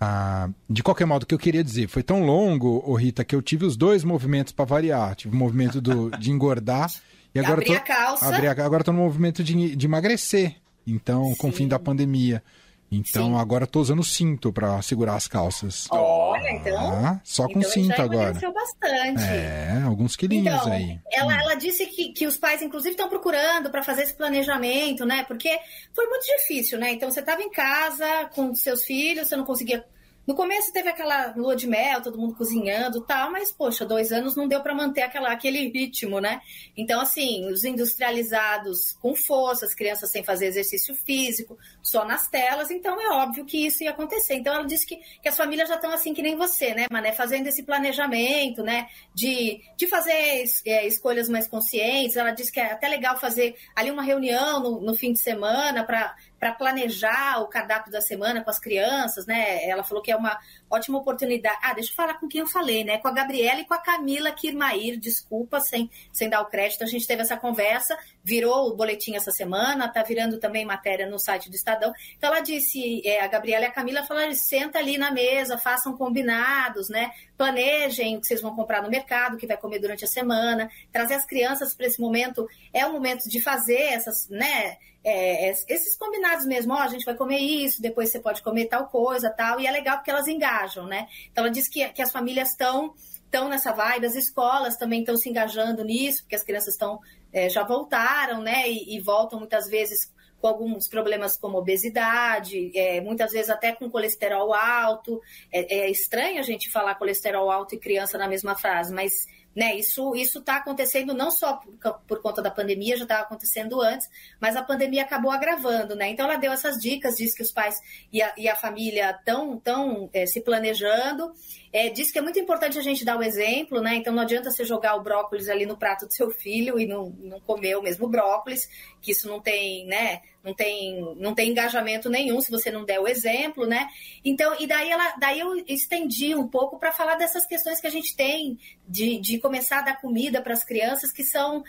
Ah, 0.00 0.48
de 0.68 0.82
qualquer 0.82 1.06
modo, 1.06 1.22
o 1.22 1.26
que 1.26 1.34
eu 1.34 1.38
queria 1.38 1.62
dizer, 1.64 1.88
foi 1.88 2.02
tão 2.02 2.24
longo, 2.24 2.92
Rita, 2.94 3.24
que 3.24 3.34
eu 3.34 3.40
tive 3.40 3.64
os 3.64 3.76
dois 3.76 4.02
movimentos 4.04 4.52
para 4.52 4.64
variar. 4.64 5.14
Tive 5.14 5.34
o 5.34 5.38
movimento 5.38 5.80
do, 5.80 6.10
de 6.18 6.30
engordar 6.30 6.90
e 7.34 7.38
agora 7.38 7.54
Abri 7.54 7.66
tô, 7.66 7.72
a 7.74 7.80
calça. 7.80 8.26
a- 8.26 8.50
agora 8.64 8.82
estou 8.82 8.92
no 8.92 9.00
movimento 9.00 9.42
de, 9.44 9.74
de 9.76 9.86
emagrecer. 9.86 10.56
Então, 10.86 11.34
com 11.36 11.48
o 11.48 11.52
fim 11.52 11.66
da 11.66 11.78
pandemia. 11.78 12.42
Então, 12.90 13.30
Sim. 13.30 13.36
agora 13.36 13.64
estou 13.64 13.82
usando 13.82 14.04
cinto 14.04 14.52
para 14.52 14.80
segurar 14.80 15.16
as 15.16 15.26
calças. 15.26 15.88
Olha, 15.90 16.50
então. 16.52 16.78
Ah, 17.04 17.20
só 17.24 17.46
com 17.48 17.58
então 17.58 17.68
cinto 17.70 17.96
já 17.96 18.04
agora. 18.04 18.32
bastante. 18.32 19.22
É, 19.24 19.82
alguns 19.84 20.14
quilinhos 20.14 20.54
Então, 20.54 20.72
aí. 20.72 21.00
ela, 21.12 21.34
Hum. 21.34 21.40
ela 21.40 21.54
disse 21.56 21.84
que, 21.86 22.12
que 22.12 22.28
os 22.28 22.36
pais, 22.36 22.62
inclusive, 22.62 22.92
estão 22.92 23.08
procurando 23.08 23.70
para 23.70 23.82
fazer 23.82 24.02
esse 24.02 24.14
planejamento, 24.14 25.04
né? 25.04 25.24
Porque 25.26 25.50
foi 25.92 26.06
muito 26.06 26.24
difícil, 26.38 26.78
né? 26.78 26.92
Então, 26.92 27.10
você 27.10 27.18
estava 27.18 27.42
em 27.42 27.50
casa 27.50 28.26
com 28.32 28.54
seus 28.54 28.84
filhos, 28.84 29.26
você 29.28 29.36
não 29.36 29.44
conseguia. 29.44 29.84
No 30.26 30.34
começo 30.34 30.72
teve 30.72 30.88
aquela 30.88 31.32
lua 31.36 31.54
de 31.54 31.68
mel, 31.68 32.02
todo 32.02 32.18
mundo 32.18 32.34
cozinhando 32.34 33.00
tal, 33.00 33.30
mas, 33.30 33.52
poxa, 33.52 33.84
dois 33.84 34.10
anos 34.10 34.34
não 34.34 34.48
deu 34.48 34.60
para 34.60 34.74
manter 34.74 35.02
aquela, 35.02 35.30
aquele 35.30 35.68
ritmo, 35.68 36.20
né? 36.20 36.40
Então, 36.76 37.00
assim, 37.00 37.48
os 37.48 37.64
industrializados 37.64 38.92
com 39.00 39.14
força, 39.14 39.66
as 39.66 39.74
crianças 39.74 40.10
sem 40.10 40.24
fazer 40.24 40.46
exercício 40.46 40.94
físico, 40.94 41.56
só 41.80 42.04
nas 42.04 42.26
telas, 42.28 42.70
então 42.70 43.00
é 43.00 43.08
óbvio 43.10 43.44
que 43.44 43.66
isso 43.66 43.84
ia 43.84 43.90
acontecer. 43.90 44.34
Então, 44.34 44.52
ela 44.52 44.66
disse 44.66 44.84
que, 44.84 44.96
que 45.22 45.28
as 45.28 45.36
famílias 45.36 45.68
já 45.68 45.76
estão 45.76 45.92
assim 45.92 46.12
que 46.12 46.22
nem 46.22 46.36
você, 46.36 46.74
né, 46.74 46.86
Mané? 46.90 47.12
Fazendo 47.12 47.46
esse 47.46 47.62
planejamento, 47.62 48.64
né? 48.64 48.88
De, 49.14 49.60
de 49.76 49.86
fazer 49.86 50.44
é, 50.64 50.86
escolhas 50.86 51.28
mais 51.28 51.46
conscientes. 51.46 52.16
Ela 52.16 52.32
disse 52.32 52.50
que 52.50 52.58
é 52.58 52.72
até 52.72 52.88
legal 52.88 53.16
fazer 53.18 53.54
ali 53.76 53.92
uma 53.92 54.02
reunião 54.02 54.60
no, 54.60 54.80
no 54.80 54.94
fim 54.96 55.12
de 55.12 55.20
semana 55.20 55.84
para 55.84 56.16
para 56.38 56.52
planejar 56.52 57.40
o 57.42 57.48
cardápio 57.48 57.90
da 57.90 58.00
semana 58.00 58.42
com 58.42 58.50
as 58.50 58.58
crianças, 58.58 59.26
né? 59.26 59.64
Ela 59.64 59.82
falou 59.82 60.02
que 60.02 60.10
é 60.10 60.16
uma 60.16 60.38
ótima 60.70 60.98
oportunidade. 60.98 61.58
Ah, 61.62 61.72
deixa 61.72 61.90
eu 61.90 61.94
falar 61.94 62.14
com 62.14 62.28
quem 62.28 62.40
eu 62.40 62.46
falei, 62.46 62.84
né? 62.84 62.98
Com 62.98 63.08
a 63.08 63.12
Gabriela 63.12 63.60
e 63.60 63.64
com 63.64 63.74
a 63.74 63.78
Camila 63.78 64.30
Kirmair, 64.32 64.98
desculpa, 64.98 65.60
sem, 65.60 65.90
sem 66.12 66.28
dar 66.28 66.42
o 66.42 66.46
crédito. 66.46 66.84
A 66.84 66.86
gente 66.86 67.06
teve 67.06 67.22
essa 67.22 67.36
conversa, 67.36 67.96
virou 68.22 68.68
o 68.68 68.76
boletim 68.76 69.14
essa 69.14 69.30
semana, 69.30 69.88
tá 69.88 70.02
virando 70.02 70.38
também 70.38 70.64
matéria 70.64 71.08
no 71.08 71.18
site 71.18 71.48
do 71.48 71.56
Estadão. 71.56 71.92
Então 72.16 72.30
ela 72.30 72.40
disse, 72.40 73.00
é, 73.06 73.22
a 73.22 73.26
Gabriela 73.26 73.64
e 73.64 73.68
a 73.68 73.72
Camila 73.72 74.02
falaram, 74.02 74.34
senta 74.34 74.78
ali 74.78 74.98
na 74.98 75.10
mesa, 75.10 75.56
façam 75.56 75.96
combinados, 75.96 76.88
né? 76.88 77.10
Planejem 77.36 78.16
o 78.16 78.20
que 78.20 78.26
vocês 78.26 78.42
vão 78.42 78.54
comprar 78.54 78.82
no 78.82 78.90
mercado, 78.90 79.34
o 79.34 79.36
que 79.38 79.46
vai 79.46 79.56
comer 79.56 79.78
durante 79.78 80.04
a 80.04 80.08
semana, 80.08 80.70
trazer 80.92 81.14
as 81.14 81.24
crianças 81.24 81.74
para 81.74 81.86
esse 81.86 82.00
momento, 82.00 82.46
é 82.72 82.84
o 82.86 82.92
momento 82.92 83.28
de 83.28 83.40
fazer 83.40 83.80
essas, 83.80 84.28
né? 84.28 84.76
É, 85.08 85.50
esses 85.50 85.96
combinados 85.96 86.44
mesmo, 86.46 86.74
ó, 86.74 86.78
a 86.78 86.88
gente 86.88 87.04
vai 87.04 87.14
comer 87.14 87.38
isso, 87.38 87.80
depois 87.80 88.10
você 88.10 88.18
pode 88.18 88.42
comer 88.42 88.66
tal 88.66 88.88
coisa, 88.88 89.30
tal, 89.30 89.60
e 89.60 89.66
é 89.66 89.70
legal 89.70 89.98
porque 89.98 90.10
elas 90.10 90.26
engajam, 90.26 90.84
né? 90.84 91.06
Então 91.30 91.44
ela 91.44 91.52
diz 91.52 91.68
que, 91.68 91.88
que 91.90 92.02
as 92.02 92.10
famílias 92.10 92.50
estão 92.50 92.92
estão 93.24 93.48
nessa 93.48 93.72
vibe, 93.72 94.06
as 94.06 94.14
escolas 94.14 94.76
também 94.76 95.00
estão 95.00 95.16
se 95.16 95.28
engajando 95.28 95.84
nisso, 95.84 96.22
porque 96.22 96.36
as 96.36 96.42
crianças 96.42 96.74
estão 96.74 97.00
é, 97.32 97.48
já 97.48 97.62
voltaram, 97.62 98.40
né? 98.40 98.68
E, 98.68 98.96
e, 98.96 99.00
voltam 99.00 99.38
muitas 99.38 99.68
vezes 99.68 100.12
com 100.40 100.48
alguns 100.48 100.88
problemas 100.88 101.36
como 101.36 101.58
obesidade, 101.58 102.70
é, 102.74 103.00
muitas 103.00 103.32
vezes 103.32 103.50
até 103.50 103.72
com 103.72 103.90
colesterol 103.90 104.52
alto. 104.52 105.20
É, 105.52 105.80
é, 105.80 105.90
estranho 105.90 106.38
a 106.40 106.42
gente 106.42 106.70
falar 106.70 106.94
colesterol 106.94 107.50
alto 107.50 107.74
e 107.74 107.78
criança 107.78 108.18
na 108.18 108.28
mesma 108.28 108.54
frase, 108.56 108.92
mas 108.92 109.26
né, 109.56 109.74
isso 109.74 110.14
está 110.14 110.56
acontecendo 110.56 111.14
não 111.14 111.30
só 111.30 111.54
por, 111.54 111.98
por 112.06 112.20
conta 112.20 112.42
da 112.42 112.50
pandemia, 112.50 112.94
já 112.94 113.04
estava 113.04 113.22
acontecendo 113.22 113.80
antes, 113.80 114.06
mas 114.38 114.54
a 114.54 114.62
pandemia 114.62 115.00
acabou 115.00 115.30
agravando, 115.30 115.96
né? 115.96 116.10
Então 116.10 116.26
ela 116.26 116.36
deu 116.36 116.52
essas 116.52 116.76
dicas, 116.76 117.16
diz 117.16 117.34
que 117.34 117.42
os 117.42 117.50
pais 117.50 117.74
e 118.12 118.20
a, 118.20 118.34
e 118.36 118.50
a 118.50 118.54
família 118.54 119.12
estão 119.12 119.58
tão, 119.58 120.10
é, 120.12 120.26
se 120.26 120.42
planejando. 120.42 121.32
É, 121.72 121.88
diz 121.88 122.12
que 122.12 122.18
é 122.18 122.22
muito 122.22 122.38
importante 122.38 122.78
a 122.78 122.82
gente 122.82 123.04
dar 123.04 123.18
o 123.18 123.22
exemplo, 123.22 123.80
né? 123.80 123.94
Então 123.94 124.12
não 124.12 124.22
adianta 124.22 124.50
você 124.50 124.62
jogar 124.62 124.94
o 124.94 125.02
brócolis 125.02 125.48
ali 125.48 125.64
no 125.64 125.76
prato 125.76 126.06
do 126.06 126.12
seu 126.12 126.30
filho 126.30 126.78
e 126.78 126.86
não, 126.86 127.08
não 127.18 127.40
comer 127.40 127.76
o 127.76 127.82
mesmo 127.82 128.08
brócolis, 128.08 128.68
que 129.00 129.12
isso 129.12 129.26
não 129.26 129.40
tem, 129.40 129.86
né? 129.86 130.20
Não 130.44 130.54
tem, 130.54 131.14
não 131.16 131.34
tem 131.34 131.50
engajamento 131.50 132.08
nenhum 132.08 132.40
se 132.40 132.50
você 132.50 132.70
não 132.70 132.84
der 132.84 133.00
o 133.00 133.08
exemplo, 133.08 133.66
né? 133.66 133.88
Então, 134.24 134.54
e 134.60 134.66
daí, 134.66 134.90
ela, 134.90 135.16
daí 135.18 135.40
eu 135.40 135.56
estendi 135.66 136.36
um 136.36 136.46
pouco 136.46 136.78
para 136.78 136.92
falar 136.92 137.16
dessas 137.16 137.44
questões 137.46 137.80
que 137.80 137.86
a 137.86 137.90
gente 137.90 138.14
tem 138.14 138.56
de, 138.86 139.18
de 139.18 139.38
começar 139.46 139.78
a 139.78 139.82
dar 139.82 140.00
comida 140.00 140.42
para 140.42 140.52
as 140.52 140.64
crianças 140.64 141.12
que 141.12 141.22
são 141.22 141.62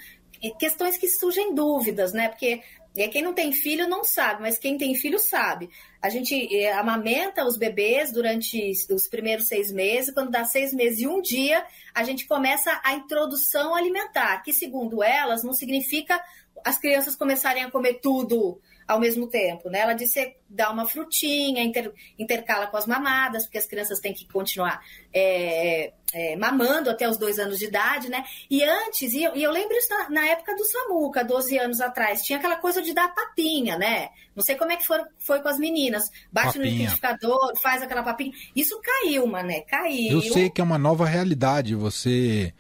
questões 0.60 0.98
que 0.98 1.07
surgem 1.07 1.53
dúvidas, 1.53 2.12
né? 2.12 2.27
Porque 2.27 2.62
é, 2.96 3.07
quem 3.07 3.22
não 3.22 3.34
tem 3.34 3.51
filho 3.51 3.88
não 3.88 4.03
sabe, 4.03 4.41
mas 4.41 4.57
quem 4.57 4.75
tem 4.75 4.96
filho 4.96 5.19
sabe. 5.19 5.69
A 6.01 6.10
gente 6.10 6.34
é, 6.55 6.74
amamenta 6.74 7.46
os 7.46 7.55
bebês 7.55 8.12
durante 8.12 8.72
os 8.89 9.07
primeiros 9.07 9.48
seis 9.48 9.72
meses, 9.72 10.12
quando 10.12 10.31
dá 10.31 10.43
seis 10.43 10.74
meses 10.74 11.00
e 11.00 11.07
um 11.07 11.22
dia, 11.22 11.63
a 11.93 12.03
gente 12.03 12.25
começa 12.25 12.81
a 12.84 12.93
introdução 12.93 13.75
alimentar, 13.75 14.41
que 14.41 14.51
segundo 14.51 15.03
elas 15.03 15.43
não 15.43 15.53
significa 15.53 16.19
as 16.63 16.79
crianças 16.79 17.15
começarem 17.15 17.63
a 17.63 17.71
comer 17.71 17.99
tudo 18.01 18.59
ao 18.87 18.99
mesmo 18.99 19.27
tempo, 19.27 19.69
né? 19.69 19.79
Ela 19.79 19.93
disse 19.93 20.33
dá 20.49 20.71
uma 20.71 20.85
frutinha, 20.85 21.61
inter, 21.61 21.91
intercala 22.17 22.67
com 22.67 22.77
as 22.77 22.87
mamadas, 22.87 23.43
porque 23.43 23.57
as 23.57 23.65
crianças 23.65 23.99
têm 23.99 24.13
que 24.13 24.25
continuar 24.25 24.81
é, 25.13 25.91
é, 26.13 26.37
mamando 26.37 26.89
até 26.89 27.07
os 27.09 27.17
dois 27.17 27.37
anos 27.37 27.59
de 27.59 27.65
idade, 27.65 28.09
né? 28.09 28.23
E 28.49 28.63
antes, 28.63 29.11
e 29.13 29.23
eu, 29.23 29.35
e 29.35 29.43
eu 29.43 29.51
lembro 29.51 29.75
isso 29.75 29.89
na, 29.89 30.09
na, 30.09 30.27
época 30.27 30.55
do 30.55 30.63
Samuca, 30.63 31.25
12 31.25 31.57
anos 31.57 31.81
atrás, 31.81 32.21
tinha 32.21 32.39
aquela 32.39 32.55
coisa 32.55 32.81
de 32.81 32.93
dar 32.93 33.13
papinha, 33.13 33.77
né? 33.77 34.07
Não 34.33 34.41
sei 34.41 34.55
como 34.55 34.71
é 34.71 34.77
que 34.77 34.87
foi, 34.87 34.99
foi 35.19 35.41
com 35.41 35.49
as 35.49 35.59
meninas. 35.59 36.09
Bate 36.31 36.47
papinha. 36.47 36.63
no 36.63 36.71
liquidificador, 36.71 37.57
faz 37.61 37.81
aquela 37.81 38.03
papinha. 38.03 38.31
Isso 38.55 38.79
caiu, 38.81 39.27
mané, 39.27 39.61
caiu. 39.61 40.13
Eu 40.13 40.21
sei 40.21 40.49
que 40.49 40.61
é 40.61 40.63
uma 40.63 40.77
nova 40.77 41.05
realidade, 41.05 41.75
você 41.75 42.53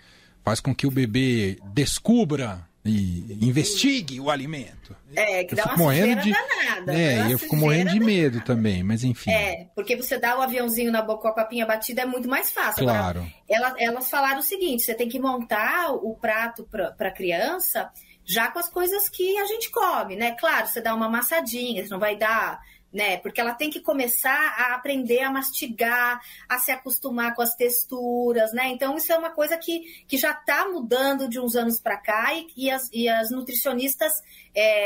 faz 0.43 0.59
com 0.59 0.75
que 0.75 0.85
o 0.85 0.91
bebê 0.91 1.57
descubra 1.73 2.66
e 2.89 3.37
investigue 3.41 4.19
o 4.19 4.29
alimento. 4.29 4.95
É, 5.15 5.43
que 5.43 5.53
eu 5.53 5.57
dá 5.57 5.65
uma 5.65 5.77
morrendo 5.77 6.21
de 6.21 6.31
danada. 6.31 6.93
É, 6.93 7.31
eu 7.31 7.39
fico 7.39 7.55
morrendo 7.55 7.91
de 7.91 7.99
medo 7.99 8.39
danada. 8.39 8.45
também, 8.45 8.83
mas 8.83 9.03
enfim. 9.03 9.31
É, 9.31 9.67
porque 9.73 9.95
você 9.95 10.17
dá 10.17 10.37
o 10.37 10.41
aviãozinho 10.41 10.91
na 10.91 11.01
boca 11.01 11.21
com 11.21 11.27
a 11.29 11.33
papinha 11.33 11.65
batida 11.65 12.01
é 12.01 12.05
muito 12.05 12.27
mais 12.27 12.51
fácil. 12.51 12.83
Claro. 12.83 13.19
Agora, 13.19 13.33
elas, 13.49 13.73
elas 13.77 14.09
falaram 14.09 14.39
o 14.39 14.43
seguinte: 14.43 14.83
você 14.83 14.93
tem 14.93 15.07
que 15.07 15.19
montar 15.19 15.93
o 15.93 16.15
prato 16.15 16.67
para 16.69 16.93
a 16.99 17.11
criança 17.11 17.91
já 18.27 18.51
com 18.51 18.59
as 18.59 18.67
coisas 18.67 19.07
que 19.07 19.37
a 19.37 19.45
gente 19.45 19.71
come, 19.71 20.17
né? 20.17 20.31
Claro, 20.31 20.67
você 20.67 20.81
dá 20.81 20.93
uma 20.93 21.05
amassadinha, 21.05 21.83
você 21.83 21.89
não 21.89 21.99
vai 21.99 22.17
dar 22.17 22.59
né? 22.91 23.17
Porque 23.17 23.41
ela 23.41 23.53
tem 23.53 23.69
que 23.69 23.81
começar 23.81 24.55
a 24.57 24.75
aprender 24.75 25.19
a 25.19 25.31
mastigar, 25.31 26.21
a 26.47 26.57
se 26.57 26.71
acostumar 26.71 27.35
com 27.35 27.41
as 27.41 27.55
texturas, 27.55 28.53
né? 28.53 28.69
Então, 28.69 28.95
isso 28.97 29.11
é 29.11 29.17
uma 29.17 29.29
coisa 29.29 29.57
que, 29.57 29.81
que 30.07 30.17
já 30.17 30.31
está 30.31 30.67
mudando 30.67 31.27
de 31.27 31.39
uns 31.39 31.55
anos 31.55 31.79
para 31.79 31.97
cá 31.97 32.33
e, 32.33 32.47
e, 32.55 32.71
as, 32.71 32.89
e 32.93 33.09
as 33.09 33.29
nutricionistas 33.29 34.13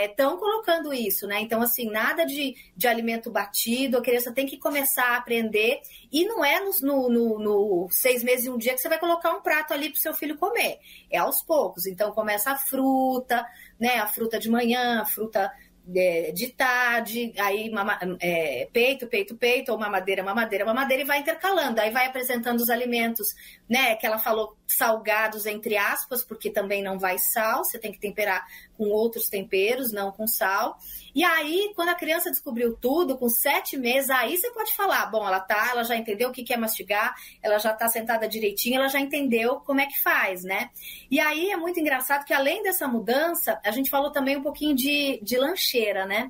estão 0.10 0.36
é, 0.36 0.38
colocando 0.38 0.94
isso, 0.94 1.28
né? 1.28 1.40
Então, 1.42 1.62
assim, 1.62 1.90
nada 1.90 2.26
de, 2.26 2.56
de 2.76 2.88
alimento 2.88 3.32
batido, 3.32 3.98
a 3.98 4.02
criança 4.02 4.34
tem 4.34 4.46
que 4.46 4.58
começar 4.58 5.12
a 5.12 5.18
aprender 5.18 5.82
e 6.12 6.26
não 6.26 6.44
é 6.44 6.60
no, 6.60 6.72
no, 6.82 7.10
no, 7.10 7.40
no 7.40 7.88
seis 7.92 8.24
meses 8.24 8.46
e 8.46 8.50
um 8.50 8.58
dia 8.58 8.74
que 8.74 8.82
você 8.82 8.90
vai 8.90 9.00
colocar 9.00 9.32
um 9.32 9.42
prato 9.42 9.74
ali 9.74 9.90
para 9.90 9.98
o 9.98 10.02
seu 10.02 10.14
filho 10.14 10.38
comer. 10.38 10.80
É 11.10 11.20
aos 11.20 11.42
poucos. 11.44 11.86
Então, 11.86 12.12
começa 12.12 12.52
a 12.52 12.58
fruta, 12.58 13.46
né? 13.80 14.00
A 14.00 14.08
fruta 14.08 14.40
de 14.40 14.50
manhã, 14.50 15.02
a 15.02 15.06
fruta 15.06 15.52
é, 15.96 16.32
de 16.32 16.48
tarde, 16.48 17.34
aí 17.38 17.70
mama, 17.70 17.98
é, 18.20 18.68
peito, 18.72 19.08
peito, 19.08 19.36
peito, 19.36 19.72
ou 19.72 19.80
mamadeira, 19.80 20.24
mamadeira, 20.24 20.66
mamadeira, 20.66 21.04
e 21.04 21.06
vai 21.06 21.20
intercalando. 21.20 21.80
Aí 21.80 21.92
vai 21.92 22.06
apresentando 22.06 22.60
os 22.60 22.70
alimentos, 22.70 23.28
né? 23.72 23.96
Que 23.96 24.06
ela 24.06 24.20
falou 24.20 24.58
salgados, 24.68 25.46
entre 25.46 25.78
aspas, 25.78 26.26
porque 26.26 26.50
também 26.50 26.84
não 26.84 27.00
vai 27.00 27.18
sal, 27.18 27.64
você 27.64 27.80
tem 27.80 27.90
que 27.90 28.00
temperar 28.02 28.46
com 28.78 28.90
outros 28.90 29.30
temperos, 29.30 29.94
não 29.94 30.12
com 30.12 30.28
sal. 30.28 30.78
E 31.16 31.24
aí, 31.24 31.72
quando 31.74 31.88
a 31.88 31.96
criança 31.96 32.30
descobriu 32.30 32.76
tudo, 32.76 33.18
com 33.18 33.30
sete 33.30 33.78
meses, 33.78 34.10
aí 34.10 34.36
você 34.36 34.52
pode 34.52 34.76
falar, 34.76 35.06
bom, 35.06 35.26
ela 35.26 35.40
tá, 35.40 35.70
ela 35.72 35.86
já 35.86 35.96
entendeu 35.96 36.28
o 36.28 36.34
que 36.34 36.54
é 36.54 36.58
mastigar, 36.58 37.16
ela 37.42 37.60
já 37.60 37.72
tá 37.72 37.88
sentada 37.88 38.28
direitinho, 38.28 38.76
ela 38.76 38.90
já 38.90 39.00
entendeu 39.00 39.62
como 39.62 39.80
é 39.80 39.86
que 39.86 40.02
faz, 40.02 40.44
né? 40.44 40.70
E 41.10 41.22
aí 41.22 41.50
é 41.50 41.56
muito 41.56 41.80
engraçado 41.80 42.26
que 42.26 42.34
além 42.34 42.62
dessa 42.64 42.90
mudança, 42.90 43.58
a 43.64 43.72
gente 43.72 43.90
falou 43.90 44.12
também 44.12 44.36
um 44.36 44.44
pouquinho 44.44 44.76
de, 44.76 45.18
de 45.24 45.38
lancheira, 45.38 46.06
né? 46.06 46.30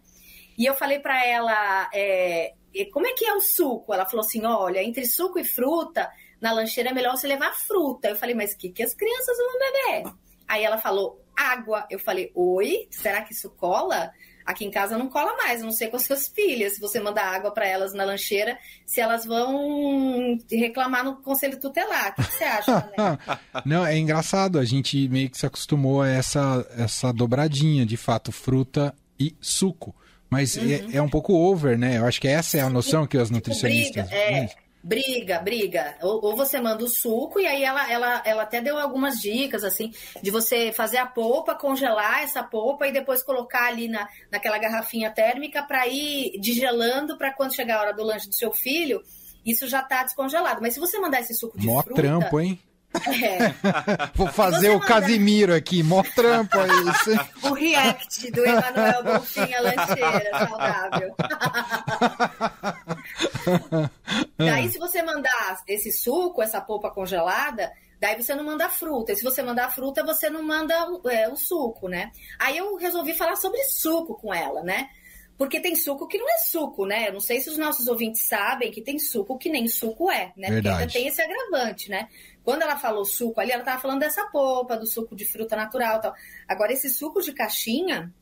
E 0.55 0.63
eu 0.63 0.75
falei 0.75 0.99
para 0.99 1.25
ela, 1.25 1.89
é, 1.91 2.53
como 2.93 3.07
é 3.07 3.13
que 3.13 3.25
é 3.25 3.33
o 3.33 3.41
suco? 3.41 3.91
Ela 3.91 4.05
falou 4.05 4.23
assim, 4.23 4.45
olha, 4.45 4.83
entre 4.83 5.07
suco 5.07 5.39
e 5.39 5.43
fruta, 5.43 6.07
na 6.41 6.51
lancheira 6.51 6.89
é 6.89 6.93
melhor 6.93 7.15
você 7.15 7.27
levar 7.27 7.53
fruta. 7.53 8.09
Eu 8.09 8.15
falei, 8.15 8.33
mas 8.33 8.53
o 8.53 8.57
que, 8.57 8.69
que 8.69 8.83
as 8.83 8.93
crianças 8.93 9.37
vão 9.37 9.59
beber? 9.59 10.13
Aí 10.47 10.63
ela 10.63 10.77
falou, 10.77 11.23
água. 11.37 11.85
Eu 11.89 11.99
falei, 11.99 12.31
oi, 12.35 12.87
será 12.89 13.21
que 13.21 13.33
isso 13.33 13.49
cola? 13.51 14.11
Aqui 14.45 14.65
em 14.65 14.71
casa 14.71 14.97
não 14.97 15.07
cola 15.07 15.37
mais, 15.37 15.61
não 15.61 15.71
sei 15.71 15.87
com 15.87 15.97
as 15.97 16.03
suas 16.03 16.27
filhas. 16.27 16.73
Se 16.73 16.79
você 16.79 16.99
mandar 16.99 17.25
água 17.25 17.53
para 17.53 17.67
elas 17.67 17.93
na 17.93 18.03
lancheira, 18.03 18.57
se 18.85 18.99
elas 18.99 19.23
vão 19.23 20.37
reclamar 20.51 21.05
no 21.05 21.17
conselho 21.17 21.59
tutelar. 21.59 22.15
O 22.17 22.23
que, 22.23 22.23
você 22.23 22.43
acha? 22.43 22.91
Né? 22.97 23.39
não, 23.65 23.85
é 23.85 23.97
engraçado. 23.97 24.57
A 24.57 24.65
gente 24.65 25.07
meio 25.09 25.29
que 25.29 25.37
se 25.37 25.45
acostumou 25.45 26.01
a 26.01 26.09
essa, 26.09 26.67
essa 26.75 27.13
dobradinha, 27.13 27.85
de 27.85 27.97
fato, 27.97 28.31
fruta 28.31 28.93
e 29.19 29.35
suco. 29.39 29.95
Mas 30.29 30.57
é, 30.57 30.61
uhum. 30.61 30.71
é, 30.71 30.95
é, 30.95 31.01
um 31.01 31.09
pouco 31.09 31.33
over, 31.33 31.77
né? 31.77 31.97
Eu 31.97 32.05
acho 32.05 32.19
que 32.19 32.27
essa 32.27 32.57
é 32.57 32.61
a 32.61 32.69
noção 32.69 33.05
que 33.05 33.17
as 33.17 33.27
tipo, 33.27 33.35
nutricionistas. 33.35 34.07
Briga, 34.07 34.15
é. 34.15 34.49
Briga, 34.83 35.39
briga. 35.39 35.95
Ou, 36.01 36.25
ou, 36.25 36.35
você 36.35 36.59
manda 36.59 36.83
o 36.83 36.87
suco, 36.87 37.39
e 37.39 37.45
aí 37.45 37.63
ela, 37.63 37.91
ela, 37.91 38.21
ela 38.25 38.43
até 38.43 38.61
deu 38.61 38.79
algumas 38.79 39.19
dicas, 39.19 39.63
assim, 39.63 39.93
de 40.21 40.31
você 40.31 40.71
fazer 40.71 40.97
a 40.97 41.05
polpa, 41.05 41.53
congelar 41.53 42.23
essa 42.23 42.43
polpa 42.43 42.87
e 42.87 42.91
depois 42.91 43.23
colocar 43.23 43.67
ali 43.67 43.87
na, 43.87 44.07
naquela 44.31 44.57
garrafinha 44.57 45.11
térmica 45.11 45.61
para 45.61 45.87
ir 45.87 46.39
digelando 46.39 47.17
para 47.17 47.31
quando 47.31 47.55
chegar 47.55 47.77
a 47.77 47.81
hora 47.81 47.93
do 47.93 48.03
lanche 48.03 48.27
do 48.27 48.35
seu 48.35 48.51
filho, 48.51 49.03
isso 49.45 49.67
já 49.67 49.83
tá 49.83 50.03
descongelado. 50.03 50.61
Mas 50.61 50.73
se 50.73 50.79
você 50.79 50.99
mandar 50.99 51.21
esse 51.21 51.35
suco 51.35 51.59
de 51.59 51.67
Mó 51.67 51.83
fruta... 51.83 52.01
trampo, 52.01 52.39
hein? 52.39 52.59
É. 52.93 53.53
Vou 54.13 54.27
fazer 54.27 54.69
o 54.71 54.79
Casimiro 54.79 55.55
aqui, 55.55 55.81
mó 55.81 56.03
trampo 56.03 56.57
aí. 56.59 56.69
o 57.49 57.53
react 57.53 58.29
do 58.31 58.45
Emanuel 58.45 59.03
Bonfim 59.03 59.49
lancheira 59.61 60.29
saudável. 60.37 61.15
Daí, 64.37 64.69
se 64.69 64.77
você 64.77 65.01
mandar 65.01 65.61
esse 65.67 65.91
suco, 65.91 66.41
essa 66.41 66.61
polpa 66.61 66.89
congelada, 66.89 67.71
daí 67.99 68.21
você 68.21 68.33
não 68.33 68.43
manda 68.43 68.69
fruta. 68.69 69.11
E 69.11 69.15
se 69.15 69.23
você 69.23 69.43
mandar 69.43 69.69
fruta, 69.69 70.03
você 70.03 70.29
não 70.29 70.43
manda 70.43 70.73
é, 71.09 71.29
o 71.29 71.35
suco, 71.35 71.87
né? 71.87 72.11
Aí 72.39 72.57
eu 72.57 72.75
resolvi 72.75 73.13
falar 73.13 73.35
sobre 73.35 73.61
suco 73.63 74.15
com 74.15 74.33
ela, 74.33 74.63
né? 74.63 74.89
Porque 75.37 75.59
tem 75.59 75.75
suco 75.75 76.07
que 76.07 76.19
não 76.19 76.29
é 76.29 76.37
suco, 76.37 76.85
né? 76.85 77.07
Eu 77.07 77.13
não 77.13 77.19
sei 77.19 77.41
se 77.41 77.49
os 77.49 77.57
nossos 77.57 77.87
ouvintes 77.87 78.27
sabem 78.27 78.71
que 78.71 78.81
tem 78.81 78.99
suco 78.99 79.37
que 79.37 79.49
nem 79.49 79.67
suco 79.67 80.11
é, 80.11 80.31
né? 80.35 80.49
Verdade. 80.49 80.61
Porque 80.61 80.69
ainda 80.69 80.93
tem 80.93 81.07
esse 81.07 81.21
agravante, 81.21 81.89
né? 81.89 82.07
Quando 82.43 82.61
ela 82.61 82.77
falou 82.77 83.05
suco 83.05 83.39
ali, 83.39 83.51
ela 83.51 83.61
estava 83.61 83.81
falando 83.81 83.99
dessa 83.99 84.25
polpa, 84.27 84.77
do 84.77 84.85
suco 84.85 85.15
de 85.15 85.25
fruta 85.25 85.55
natural 85.55 85.99
tal. 85.99 86.13
Agora, 86.47 86.73
esse 86.73 86.89
suco 86.89 87.21
de 87.21 87.33
caixinha 87.33 88.13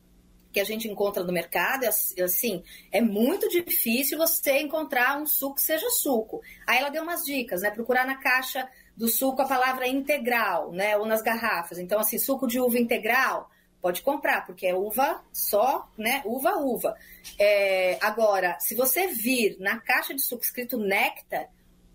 que 0.52 0.60
a 0.60 0.64
gente 0.64 0.88
encontra 0.88 1.22
no 1.22 1.32
mercado, 1.32 1.84
é 1.84 2.22
assim, 2.22 2.62
é 2.90 3.00
muito 3.00 3.48
difícil 3.48 4.18
você 4.18 4.60
encontrar 4.60 5.20
um 5.20 5.26
suco 5.26 5.56
que 5.56 5.62
seja 5.62 5.88
suco. 5.90 6.40
Aí 6.66 6.78
ela 6.78 6.90
deu 6.90 7.02
umas 7.02 7.24
dicas, 7.24 7.62
né? 7.62 7.70
Procurar 7.70 8.06
na 8.06 8.16
caixa 8.16 8.68
do 8.96 9.08
suco 9.08 9.42
a 9.42 9.48
palavra 9.48 9.86
integral, 9.86 10.72
né? 10.72 10.96
Ou 10.96 11.06
nas 11.06 11.22
garrafas. 11.22 11.78
Então, 11.78 12.00
assim, 12.00 12.18
suco 12.18 12.46
de 12.46 12.60
uva 12.60 12.78
integral, 12.78 13.50
pode 13.80 14.02
comprar, 14.02 14.44
porque 14.44 14.66
é 14.66 14.74
uva 14.74 15.24
só, 15.32 15.88
né? 15.96 16.22
Uva, 16.24 16.56
uva. 16.56 16.96
É, 17.38 17.98
agora, 18.00 18.58
se 18.60 18.74
você 18.74 19.06
vir 19.06 19.56
na 19.58 19.78
caixa 19.80 20.14
de 20.14 20.20
suco 20.20 20.44
escrito 20.44 20.76
néctar, 20.76 21.48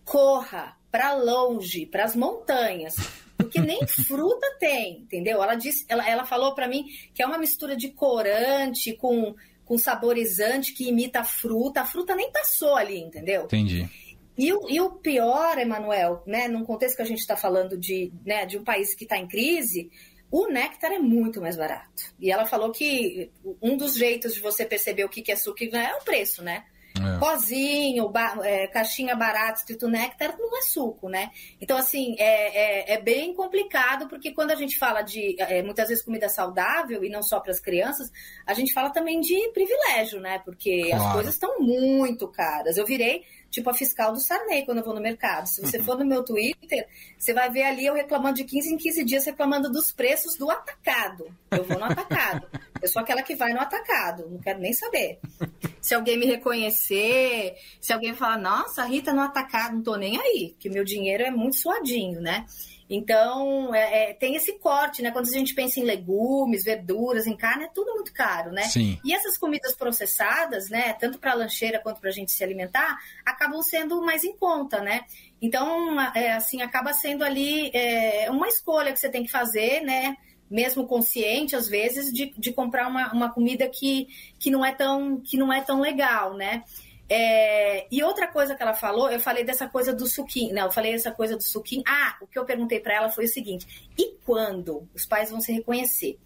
corra 0.04 0.78
para 0.96 1.14
longe, 1.14 1.86
para 1.86 2.06
as 2.06 2.16
montanhas, 2.16 2.96
porque 3.36 3.60
nem 3.60 3.86
fruta 4.08 4.48
tem, 4.58 5.00
entendeu? 5.00 5.44
Ela 5.44 5.56
disse, 5.56 5.86
ela, 5.90 6.08
ela 6.10 6.24
falou 6.24 6.56
para 6.56 6.70
mim 6.70 6.86
que 7.14 7.22
é 7.22 7.26
uma 7.26 7.38
mistura 7.38 7.76
de 7.76 7.90
corante 7.90 8.94
com, 8.94 9.36
com 9.66 9.78
saborizante 9.78 10.74
que 10.74 10.88
imita 10.88 11.20
a 11.20 11.24
fruta. 11.26 11.82
A 11.82 11.86
fruta 11.86 12.16
nem 12.16 12.32
passou 12.32 12.78
ali, 12.78 12.98
entendeu? 12.98 13.44
Entendi. 13.44 13.90
E 14.38 14.54
o, 14.54 14.70
e 14.70 14.80
o 14.80 14.92
pior, 14.92 15.58
Emanuel, 15.58 16.24
né, 16.26 16.48
num 16.48 16.64
contexto 16.64 16.96
que 16.96 17.02
a 17.02 17.06
gente 17.06 17.20
está 17.20 17.36
falando 17.36 17.78
de, 17.78 18.10
né, 18.26 18.46
de 18.46 18.58
um 18.58 18.64
país 18.64 18.96
que 18.96 19.04
está 19.04 19.18
em 19.18 19.28
crise, 19.28 19.92
o 20.32 20.48
néctar 20.48 20.94
é 20.94 21.00
muito 21.00 21.42
mais 21.42 21.58
barato. 21.58 22.14
E 22.18 22.32
ela 22.32 22.46
falou 22.46 22.72
que 22.72 23.30
um 23.62 23.76
dos 23.76 23.98
jeitos 23.98 24.34
de 24.34 24.40
você 24.40 24.66
perceber 24.66 25.04
o 25.04 25.10
que 25.10 25.30
é 25.30 25.36
suco 25.36 25.62
é 25.62 25.94
o 25.96 26.06
preço, 26.06 26.42
né? 26.42 26.64
É. 26.98 27.20
Pozinho, 27.20 28.08
ba 28.10 28.38
é, 28.44 28.68
caixinha 28.68 29.16
barata 29.16 29.60
escrito 29.60 29.88
néctar, 29.88 30.38
não 30.38 30.58
é 30.58 30.62
suco, 30.62 31.10
né? 31.10 31.30
Então, 31.60 31.78
assim, 31.78 32.16
é, 32.18 32.94
é, 32.94 32.94
é 32.94 33.02
bem 33.02 33.34
complicado, 33.34 34.08
porque 34.08 34.32
quando 34.32 34.52
a 34.52 34.56
gente 34.56 34.78
fala 34.78 35.02
de, 35.02 35.36
é, 35.40 35.62
muitas 35.62 35.90
vezes, 35.90 36.04
comida 36.04 36.30
saudável, 36.30 37.04
e 37.04 37.10
não 37.10 37.22
só 37.22 37.40
para 37.40 37.52
as 37.52 37.60
crianças, 37.60 38.10
a 38.46 38.54
gente 38.54 38.74
fala 38.74 38.92
também 38.92 39.20
de 39.20 39.50
privilégio, 39.50 40.22
né? 40.22 40.40
Porque 40.46 40.90
claro. 40.90 41.04
as 41.04 41.14
coisas 41.14 41.34
estão 41.34 41.60
muito 41.60 42.28
caras. 42.30 42.78
Eu 42.78 42.86
virei 42.86 43.24
tipo 43.50 43.70
a 43.70 43.74
fiscal 43.74 44.12
do 44.12 44.20
Sarney 44.20 44.66
quando 44.66 44.80
eu 44.80 44.84
vou 44.84 44.94
no 44.94 45.02
mercado. 45.02 45.48
Se 45.48 45.62
você 45.62 45.80
for 45.84 45.98
no 45.98 46.06
meu 46.06 46.24
Twitter, 46.24 46.88
você 47.18 47.34
vai 47.34 47.50
ver 47.50 47.64
ali 47.64 47.86
eu 47.86 47.94
reclamando 47.94 48.36
de 48.36 48.46
15 48.46 48.74
em 48.74 48.78
15 48.78 49.04
dias, 49.04 49.26
reclamando 49.26 49.70
dos 49.70 49.92
preços 49.92 50.38
do 50.38 50.50
atacado. 50.50 51.28
Eu 51.52 51.64
vou 51.64 51.78
no 51.78 51.86
atacado. 51.86 52.48
Eu 52.82 52.88
sou 52.88 53.02
aquela 53.02 53.22
que 53.22 53.36
vai 53.36 53.54
no 53.54 53.60
atacado, 53.60 54.30
não 54.30 54.40
quero 54.40 54.60
nem 54.60 54.74
saber. 54.74 55.20
se 55.86 55.94
alguém 55.94 56.18
me 56.18 56.26
reconhecer, 56.26 57.56
se 57.80 57.94
alguém 57.94 58.16
falar, 58.16 58.40
nossa, 58.40 58.84
Rita 58.86 59.14
no 59.14 59.22
atacado, 59.22 59.76
não 59.76 59.84
tô 59.84 59.96
nem 59.96 60.20
aí, 60.20 60.56
que 60.60 60.68
meu 60.68 60.84
dinheiro 60.84 61.22
é 61.22 61.30
muito 61.30 61.58
suadinho, 61.58 62.20
né? 62.20 62.44
Então, 62.90 63.74
é, 63.74 64.10
é, 64.10 64.14
tem 64.16 64.36
esse 64.36 64.58
corte, 64.58 65.04
né? 65.04 65.12
Quando 65.12 65.28
a 65.28 65.32
gente 65.32 65.54
pensa 65.54 65.80
em 65.80 65.84
legumes, 65.84 66.64
verduras, 66.64 67.28
em 67.28 67.38
carne, 67.38 67.66
é 67.66 67.70
tudo 67.72 67.94
muito 67.94 68.12
caro, 68.12 68.52
né? 68.52 68.64
Sim. 68.64 69.00
E 69.06 69.14
essas 69.14 69.38
comidas 69.38 69.76
processadas, 69.76 70.72
né? 70.72 70.94
Tanto 70.94 71.20
para 71.20 71.36
lancheira 71.36 71.80
quanto 71.80 72.02
para 72.02 72.10
a 72.10 72.14
gente 72.14 72.32
se 72.32 72.44
alimentar, 72.44 72.98
acabam 73.24 73.62
sendo 73.62 74.02
mais 74.02 74.24
em 74.24 74.36
conta, 74.36 74.82
né? 74.82 75.02
Então, 75.40 76.02
é, 76.16 76.32
assim, 76.32 76.64
acaba 76.64 76.94
sendo 76.94 77.24
ali 77.24 77.70
é, 77.76 78.28
uma 78.32 78.48
escolha 78.48 78.92
que 78.92 79.00
você 79.00 79.10
tem 79.10 79.24
que 79.24 79.32
fazer, 79.32 79.82
né? 79.82 80.18
Mesmo 80.50 80.86
consciente, 80.86 81.56
às 81.56 81.68
vezes, 81.68 82.14
de, 82.14 82.34
de 82.38 82.54
comprar 82.54 82.88
uma, 82.88 83.12
uma 83.12 83.30
comida 83.32 83.68
que, 83.68 84.08
que, 84.40 84.52
não 84.52 84.64
é 84.64 84.74
tão, 84.74 85.20
que 85.20 85.38
não 85.38 85.52
é 85.52 85.62
tão 85.62 85.82
legal, 85.82 86.36
né? 86.36 86.64
É, 87.08 87.88
e 87.92 88.04
outra 88.04 88.28
coisa 88.28 88.56
que 88.56 88.64
ela 88.64 88.74
falou, 88.74 89.12
eu 89.12 89.20
falei 89.20 89.44
dessa 89.44 89.68
coisa 89.68 89.94
do 89.94 90.08
suquinho. 90.08 90.56
Não, 90.56 90.64
eu 90.64 90.72
falei 90.72 90.94
essa 90.94 91.12
coisa 91.12 91.36
do 91.36 91.44
suquinho. 91.44 91.84
Ah, 91.88 92.16
o 92.22 92.28
que 92.28 92.38
eu 92.38 92.46
perguntei 92.46 92.80
para 92.80 92.96
ela 92.96 93.10
foi 93.10 93.26
o 93.26 93.30
seguinte: 93.30 93.92
e 93.98 94.18
quando 94.26 94.88
os 94.94 95.06
pais 95.06 95.30
vão 95.30 95.40
se 95.40 95.52
reconhecer? 95.52 96.18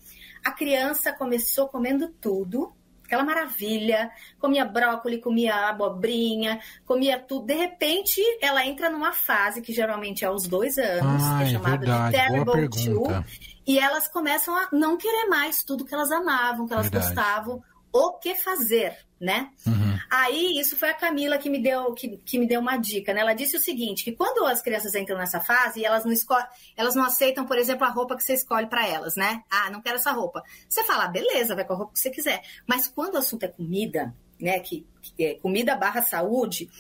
A 0.44 0.52
criança 0.52 1.12
começou 1.12 1.68
comendo 1.68 2.08
tudo, 2.22 2.72
aquela 3.10 3.24
maravilha, 3.24 4.10
comia 4.40 4.64
brócolis, 4.64 5.22
comia 5.22 5.68
abobrinha, 5.68 6.60
comia 6.86 7.20
tudo. 7.20 7.48
De 7.48 7.56
repente, 7.56 8.22
ela 8.42 8.66
entra 8.66 8.90
numa 8.90 9.12
fase 9.12 9.62
que 9.62 9.74
geralmente 9.74 10.24
é 10.24 10.28
aos 10.28 10.48
dois 10.48 10.78
anos, 10.78 11.24
ah, 11.24 11.40
que 11.40 11.44
é 11.44 11.52
chamada 11.52 11.78
verdade. 11.78 12.12
de 12.12 12.28
Terrible 12.28 12.70
Two, 12.70 13.26
e 13.70 13.78
elas 13.78 14.08
começam 14.08 14.58
a 14.58 14.68
não 14.72 14.98
querer 14.98 15.28
mais 15.28 15.64
tudo 15.64 15.86
que 15.86 15.94
elas 15.94 16.12
amavam, 16.12 16.66
que 16.66 16.74
elas 16.74 16.90
verdade. 16.90 17.14
gostavam, 17.14 17.64
o 17.94 18.14
que 18.14 18.34
fazer, 18.34 18.98
né? 19.22 19.52
Uhum. 19.64 19.96
Aí, 20.10 20.60
isso 20.60 20.76
foi 20.76 20.90
a 20.90 20.94
Camila 20.96 21.38
que 21.38 21.52
me 21.52 21.62
deu 21.62 21.94
que, 21.94 22.18
que 22.18 22.40
me 22.40 22.48
deu 22.48 22.62
uma 22.62 22.78
dica, 22.78 23.14
né? 23.14 23.22
Ela 23.22 23.36
disse 23.36 23.56
o 23.56 23.60
seguinte, 23.60 24.04
que 24.04 24.12
quando 24.12 24.44
as 24.48 24.60
crianças 24.60 24.96
entram 24.96 25.20
nessa 25.20 25.40
fase, 25.40 25.86
elas 25.86 26.04
não 26.04 26.12
escolhem, 26.12 26.48
elas 26.76 26.96
não 26.96 27.04
aceitam, 27.04 27.46
por 27.46 27.60
exemplo, 27.60 27.86
a 27.86 27.92
roupa 27.92 28.18
que 28.18 28.24
você 28.24 28.34
escolhe 28.34 28.66
para 28.66 28.88
elas, 28.88 29.16
né? 29.16 29.44
Ah, 29.52 29.70
não 29.70 29.84
quero 29.84 29.98
essa 29.98 30.14
roupa. 30.14 30.42
Você 30.68 30.84
fala, 30.84 31.06
ah, 31.06 31.10
beleza, 31.10 31.54
vai 31.54 31.64
com 31.64 31.74
a 31.74 31.76
roupa 31.76 31.94
que 31.94 32.00
você 32.00 32.10
quiser. 32.10 32.42
Mas 32.66 32.88
quando 32.88 33.14
o 33.14 33.18
assunto 33.20 33.44
é 33.44 33.50
comida, 33.50 34.16
né, 34.42 34.60
que, 34.62 34.84
que 35.00 35.24
é 35.24 35.36
comida 35.36 35.76
barra 35.76 36.02
saúde, 36.02 36.72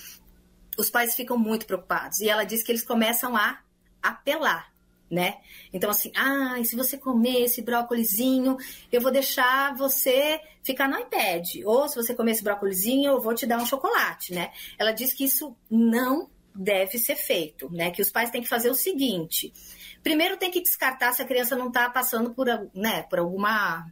os 0.75 0.89
pais 0.89 1.13
ficam 1.13 1.37
muito 1.37 1.67
preocupados. 1.67 2.19
E 2.19 2.27
ela 2.27 2.45
diz 2.45 2.63
que 2.63 2.71
eles 2.71 2.83
começam 2.83 3.37
a 3.37 3.59
apelar 4.01 4.71
né? 5.09 5.37
Então, 5.73 5.89
assim, 5.89 6.11
ah, 6.15 6.55
se 6.63 6.75
você 6.75 6.97
comer 6.97 7.43
esse 7.43 7.61
brócolizinho, 7.61 8.57
eu 8.91 9.01
vou 9.01 9.11
deixar 9.11 9.75
você 9.75 10.39
ficar 10.63 10.87
no 10.87 10.99
iPad. 10.99 11.45
Ou 11.65 11.87
se 11.87 11.95
você 11.95 12.13
comer 12.13 12.31
esse 12.31 12.43
brócolizinho, 12.43 13.11
eu 13.11 13.21
vou 13.21 13.33
te 13.33 13.45
dar 13.45 13.57
um 13.57 13.65
chocolate, 13.65 14.33
né? 14.33 14.51
Ela 14.77 14.91
diz 14.91 15.13
que 15.13 15.25
isso 15.25 15.55
não 15.69 16.29
deve 16.53 16.97
ser 16.97 17.15
feito, 17.15 17.71
né? 17.71 17.91
Que 17.91 18.01
os 18.01 18.11
pais 18.11 18.29
têm 18.29 18.41
que 18.41 18.47
fazer 18.47 18.69
o 18.69 18.75
seguinte: 18.75 19.53
primeiro 20.03 20.37
tem 20.37 20.51
que 20.51 20.61
descartar 20.61 21.13
se 21.13 21.21
a 21.21 21.25
criança 21.25 21.55
não 21.55 21.67
está 21.67 21.89
passando 21.89 22.31
por, 22.31 22.47
né, 22.73 23.03
por 23.03 23.19
alguma 23.19 23.85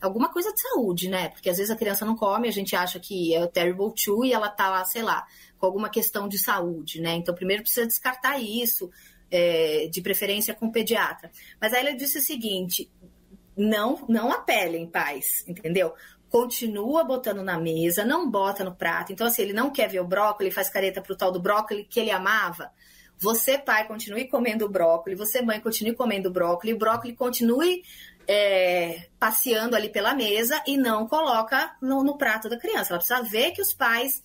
alguma 0.00 0.32
coisa 0.32 0.52
de 0.52 0.60
saúde, 0.60 1.08
né? 1.08 1.28
Porque 1.28 1.48
às 1.48 1.58
vezes 1.58 1.70
a 1.70 1.76
criança 1.76 2.04
não 2.04 2.16
come, 2.16 2.48
a 2.48 2.52
gente 2.52 2.74
acha 2.74 2.98
que 2.98 3.32
é 3.32 3.42
o 3.42 3.46
terrible 3.46 3.94
two 3.94 4.24
e 4.24 4.32
ela 4.32 4.48
tá 4.48 4.68
lá, 4.68 4.84
sei 4.84 5.00
lá, 5.00 5.24
com 5.58 5.64
alguma 5.64 5.88
questão 5.88 6.26
de 6.26 6.38
saúde, 6.38 7.00
né? 7.00 7.14
Então 7.14 7.32
primeiro 7.32 7.62
precisa 7.62 7.86
descartar 7.86 8.40
isso 8.40 8.90
é, 9.32 9.88
de 9.90 10.02
preferência 10.02 10.54
com 10.54 10.66
o 10.66 10.72
pediatra. 10.72 11.30
Mas 11.58 11.72
aí 11.72 11.86
ele 11.86 11.96
disse 11.96 12.18
o 12.18 12.22
seguinte: 12.22 12.90
não, 13.56 14.04
não 14.08 14.30
apelem, 14.30 14.86
pais, 14.86 15.42
entendeu? 15.48 15.94
Continua 16.28 17.02
botando 17.02 17.42
na 17.42 17.58
mesa, 17.58 18.04
não 18.04 18.30
bota 18.30 18.62
no 18.62 18.74
prato. 18.74 19.12
Então, 19.12 19.26
assim, 19.26 19.42
ele 19.42 19.52
não 19.52 19.70
quer 19.70 19.88
ver 19.88 20.00
o 20.00 20.06
brócolis, 20.06 20.54
faz 20.54 20.68
careta 20.68 21.00
pro 21.00 21.16
tal 21.16 21.32
do 21.32 21.40
brócolis 21.40 21.86
que 21.88 21.98
ele 21.98 22.10
amava. 22.10 22.70
Você, 23.18 23.56
pai, 23.58 23.86
continue 23.86 24.28
comendo 24.28 24.66
o 24.66 24.68
brócolis, 24.68 25.18
você, 25.18 25.42
mãe, 25.42 25.60
continue 25.60 25.94
comendo 25.94 26.28
o 26.28 26.32
brócolis, 26.32 26.74
o 26.74 26.78
brócolis 26.78 27.16
continue 27.16 27.82
é, 28.26 29.06
passeando 29.18 29.76
ali 29.76 29.88
pela 29.88 30.14
mesa 30.14 30.60
e 30.66 30.76
não 30.76 31.06
coloca 31.06 31.76
no, 31.80 32.02
no 32.02 32.18
prato 32.18 32.48
da 32.48 32.58
criança. 32.58 32.92
Ela 32.92 32.98
precisa 32.98 33.22
ver 33.22 33.52
que 33.52 33.62
os 33.62 33.72
pais 33.72 34.22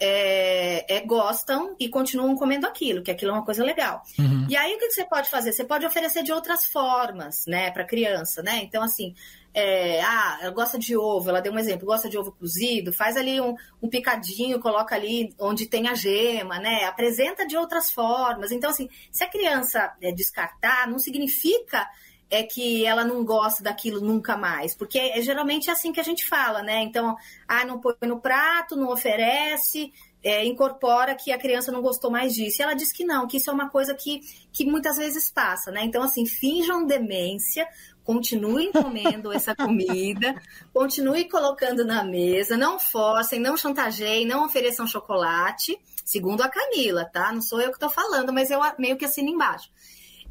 é, 0.00 0.96
é, 0.96 1.00
gostam 1.00 1.76
e 1.78 1.88
continuam 1.88 2.34
comendo 2.34 2.66
aquilo, 2.66 3.02
que 3.02 3.10
aquilo 3.10 3.32
é 3.32 3.34
uma 3.34 3.44
coisa 3.44 3.62
legal. 3.62 4.02
Uhum. 4.18 4.46
E 4.48 4.56
aí 4.56 4.74
o 4.74 4.78
que 4.78 4.90
você 4.90 5.04
pode 5.04 5.28
fazer? 5.28 5.52
Você 5.52 5.62
pode 5.62 5.84
oferecer 5.84 6.22
de 6.22 6.32
outras 6.32 6.64
formas, 6.64 7.44
né, 7.46 7.70
para 7.70 7.84
criança, 7.84 8.42
né? 8.42 8.60
Então, 8.62 8.82
assim, 8.82 9.14
é, 9.52 10.00
ah, 10.00 10.38
ela 10.40 10.52
gosta 10.52 10.78
de 10.78 10.96
ovo, 10.96 11.28
ela 11.28 11.40
deu 11.42 11.52
um 11.52 11.58
exemplo, 11.58 11.86
gosta 11.86 12.08
de 12.08 12.16
ovo 12.16 12.32
cozido, 12.32 12.92
faz 12.92 13.16
ali 13.16 13.40
um, 13.40 13.54
um, 13.82 13.88
picadinho, 13.88 14.60
coloca 14.60 14.94
ali 14.94 15.34
onde 15.38 15.66
tem 15.66 15.86
a 15.86 15.94
gema, 15.94 16.58
né? 16.58 16.84
Apresenta 16.84 17.46
de 17.46 17.56
outras 17.56 17.90
formas. 17.90 18.52
Então, 18.52 18.70
assim, 18.70 18.88
se 19.10 19.22
a 19.22 19.28
criança 19.28 19.92
é, 20.00 20.12
descartar, 20.12 20.88
não 20.88 20.98
significa 20.98 21.86
é 22.30 22.44
que 22.44 22.86
ela 22.86 23.04
não 23.04 23.24
gosta 23.24 23.62
daquilo 23.62 24.00
nunca 24.00 24.36
mais. 24.36 24.74
Porque 24.74 24.98
é, 24.98 25.20
geralmente 25.20 25.68
é 25.68 25.72
assim 25.72 25.92
que 25.92 26.00
a 26.00 26.04
gente 26.04 26.26
fala, 26.26 26.62
né? 26.62 26.82
Então, 26.82 27.16
ah, 27.48 27.64
não 27.64 27.80
põe 27.80 27.94
no 28.02 28.20
prato, 28.20 28.76
não 28.76 28.92
oferece, 28.92 29.92
é, 30.22 30.44
incorpora 30.44 31.14
que 31.14 31.32
a 31.32 31.38
criança 31.38 31.72
não 31.72 31.82
gostou 31.82 32.10
mais 32.10 32.34
disso. 32.34 32.60
E 32.60 32.62
ela 32.62 32.74
diz 32.74 32.92
que 32.92 33.04
não, 33.04 33.26
que 33.26 33.38
isso 33.38 33.50
é 33.50 33.52
uma 33.52 33.68
coisa 33.68 33.94
que, 33.94 34.20
que 34.52 34.64
muitas 34.64 34.96
vezes 34.96 35.30
passa, 35.30 35.72
né? 35.72 35.82
Então, 35.82 36.02
assim, 36.02 36.24
finjam 36.24 36.86
demência, 36.86 37.66
continuem 38.04 38.70
comendo 38.70 39.32
essa 39.34 39.54
comida, 39.54 40.40
continuem 40.72 41.28
colocando 41.28 41.84
na 41.84 42.04
mesa, 42.04 42.56
não 42.56 42.78
forcem, 42.78 43.40
não 43.40 43.56
chantageiem, 43.56 44.26
não 44.26 44.44
ofereçam 44.44 44.86
chocolate, 44.86 45.78
segundo 46.04 46.42
a 46.42 46.48
Camila, 46.48 47.04
tá? 47.04 47.32
Não 47.32 47.42
sou 47.42 47.60
eu 47.60 47.70
que 47.70 47.76
estou 47.76 47.90
falando, 47.90 48.32
mas 48.32 48.50
eu 48.50 48.60
meio 48.78 48.96
que 48.96 49.04
assino 49.04 49.28
embaixo. 49.28 49.70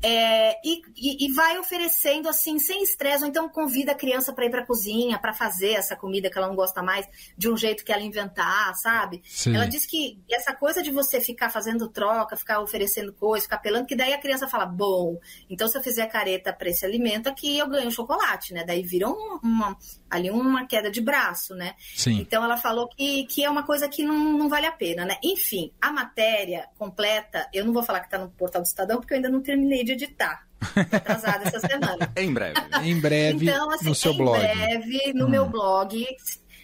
É, 0.01 0.55
e, 0.65 0.81
e, 1.25 1.33
vai 1.33 1.57
oferecendo 1.59 2.29
assim, 2.29 2.57
sem 2.57 2.81
estresse, 2.81 3.23
ou 3.23 3.29
então 3.29 3.49
convida 3.49 3.91
a 3.91 3.95
criança 3.95 4.31
para 4.31 4.45
ir 4.45 4.49
para 4.49 4.62
a 4.62 4.65
cozinha, 4.65 5.19
para 5.19 5.33
fazer 5.33 5.71
essa 5.71 5.93
comida 5.93 6.29
que 6.29 6.38
ela 6.38 6.47
não 6.47 6.55
gosta 6.55 6.81
mais, 6.81 7.05
de 7.38 7.49
um 7.49 7.57
jeito 7.57 7.83
que 7.83 7.91
ela 7.91 8.01
inventar, 8.01 8.73
sabe? 8.75 9.21
Sim. 9.25 9.53
Ela 9.55 9.65
diz 9.65 9.85
que 9.85 10.17
essa 10.31 10.53
coisa 10.53 10.81
de 10.81 10.89
você 10.89 11.19
ficar 11.19 11.49
fazendo 11.49 11.89
troca, 11.89 12.38
ficar 12.38 12.62
oferecendo 12.62 13.12
coisa, 13.12 13.43
ficar 13.43 13.57
pelando, 13.57 13.88
que 13.88 13.95
daí 13.95 14.13
a 14.13 14.17
criança 14.17 14.47
fala: 14.47 14.65
bom, 14.65 15.19
então 15.49 15.67
se 15.67 15.77
eu 15.77 15.83
fizer 15.83 16.07
careta 16.07 16.53
para 16.53 16.69
esse 16.69 16.85
alimento 16.85 17.27
aqui, 17.27 17.57
eu 17.57 17.67
ganho 17.67 17.91
chocolate, 17.91 18.53
né? 18.53 18.63
Daí 18.63 18.81
vira 18.81 19.09
um, 19.09 19.39
uma, 19.43 19.77
ali 20.09 20.31
uma 20.31 20.65
queda 20.65 20.89
de 20.89 21.01
braço, 21.01 21.53
né? 21.55 21.75
Sim. 21.93 22.21
Então 22.21 22.41
ela 22.41 22.55
falou 22.55 22.88
que, 22.88 23.25
que 23.25 23.43
é 23.43 23.49
uma 23.49 23.63
coisa 23.63 23.89
que 23.89 24.03
não, 24.03 24.38
não 24.38 24.47
vale 24.47 24.65
a 24.65 24.71
pena, 24.71 25.03
né? 25.03 25.17
Enfim, 25.21 25.73
a 25.81 25.91
matéria 25.91 26.69
completa, 26.77 27.49
eu 27.53 27.65
não 27.65 27.73
vou 27.73 27.83
falar 27.83 27.99
que 27.99 28.07
está 28.07 28.17
no 28.17 28.29
portal 28.29 28.62
do 28.62 28.65
Estadão, 28.65 28.97
porque 28.99 29.13
eu 29.13 29.17
ainda 29.17 29.29
não 29.29 29.41
terminei 29.41 29.83
de 29.83 29.88
editar. 29.93 30.47
Tô 30.89 30.95
atrasada 30.97 31.47
essa 31.47 31.60
semana. 31.60 32.12
em 32.17 32.34
breve. 32.34 32.60
em 32.84 32.99
breve 32.99 33.49
então, 33.49 33.71
assim, 33.71 33.86
no 33.86 33.95
seu 33.95 34.13
em 34.13 34.17
blog. 34.17 34.38
breve 34.39 35.13
no 35.13 35.25
Hum. 35.25 35.30
meu 35.30 35.45
blog. 35.49 36.06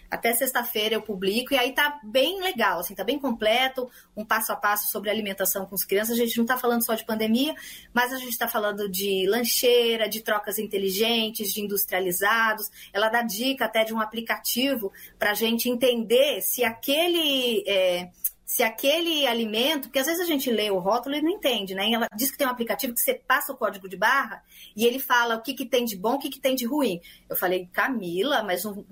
Até 0.09 0.33
sexta-feira 0.33 0.95
eu 0.95 1.01
publico 1.01 1.53
e 1.53 1.57
aí 1.57 1.73
tá 1.73 1.99
bem 2.03 2.39
legal, 2.39 2.79
assim, 2.79 2.93
tá 2.93 3.03
bem 3.03 3.17
completo, 3.19 3.89
um 4.15 4.23
passo 4.23 4.51
a 4.51 4.55
passo 4.55 4.89
sobre 4.89 5.09
alimentação 5.09 5.65
com 5.65 5.73
as 5.75 5.83
crianças. 5.83 6.13
A 6.17 6.19
gente 6.23 6.37
não 6.37 6.45
tá 6.45 6.57
falando 6.57 6.85
só 6.85 6.93
de 6.93 7.03
pandemia, 7.03 7.53
mas 7.91 8.13
a 8.13 8.17
gente 8.17 8.37
tá 8.37 8.47
falando 8.47 8.87
de 8.89 9.25
lancheira, 9.27 10.07
de 10.07 10.21
trocas 10.21 10.59
inteligentes, 10.59 11.51
de 11.51 11.59
industrializados. 11.61 12.69
Ela 12.93 13.09
dá 13.09 13.23
dica 13.23 13.65
até 13.65 13.83
de 13.83 13.93
um 13.93 13.99
aplicativo 13.99 14.93
para 15.17 15.31
a 15.31 15.33
gente 15.33 15.69
entender 15.69 16.39
se 16.41 16.63
aquele 16.63 17.63
é, 17.67 18.09
se 18.45 18.61
aquele 18.61 19.25
alimento, 19.25 19.83
porque 19.83 19.99
às 19.99 20.05
vezes 20.05 20.21
a 20.21 20.25
gente 20.25 20.51
lê 20.51 20.69
o 20.69 20.77
rótulo 20.77 21.15
e 21.15 21.21
não 21.21 21.31
entende, 21.31 21.73
né? 21.73 21.91
Ela 21.91 22.07
diz 22.15 22.29
que 22.29 22.37
tem 22.37 22.45
um 22.45 22.51
aplicativo 22.51 22.93
que 22.93 23.01
você 23.01 23.15
passa 23.15 23.51
o 23.51 23.57
código 23.57 23.89
de 23.89 23.97
barra 23.97 24.43
e 24.75 24.85
ele 24.85 24.99
fala 24.99 25.35
o 25.35 25.41
que, 25.41 25.53
que 25.53 25.65
tem 25.65 25.83
de 25.83 25.97
bom, 25.97 26.13
o 26.13 26.19
que, 26.19 26.29
que 26.29 26.39
tem 26.39 26.55
de 26.55 26.65
ruim. 26.65 27.01
Eu 27.27 27.35
falei, 27.35 27.67
Camila, 27.73 28.43
mas 28.43 28.63
um, 28.63 28.83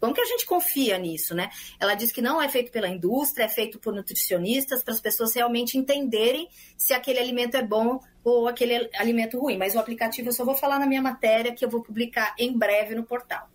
como 0.00 0.14
que 0.14 0.20
a 0.20 0.24
gente 0.24 0.46
confia 0.46 0.96
nisso, 0.96 1.34
né? 1.34 1.50
Ela 1.78 1.94
diz 1.94 2.12
que 2.12 2.22
não 2.22 2.40
é 2.40 2.48
feito 2.48 2.70
pela 2.70 2.88
indústria, 2.88 3.44
é 3.44 3.48
feito 3.48 3.78
por 3.78 3.92
nutricionistas, 3.92 4.82
para 4.82 4.94
as 4.94 5.00
pessoas 5.00 5.34
realmente 5.34 5.76
entenderem 5.76 6.48
se 6.76 6.94
aquele 6.94 7.18
alimento 7.18 7.56
é 7.56 7.62
bom 7.62 8.00
ou 8.24 8.46
aquele 8.46 8.88
alimento 8.96 9.38
ruim. 9.38 9.58
Mas 9.58 9.74
o 9.74 9.78
aplicativo 9.78 10.28
eu 10.28 10.32
só 10.32 10.44
vou 10.44 10.54
falar 10.54 10.78
na 10.78 10.86
minha 10.86 11.02
matéria, 11.02 11.52
que 11.52 11.64
eu 11.64 11.68
vou 11.68 11.82
publicar 11.82 12.34
em 12.38 12.56
breve 12.56 12.94
no 12.94 13.04
portal. 13.04 13.50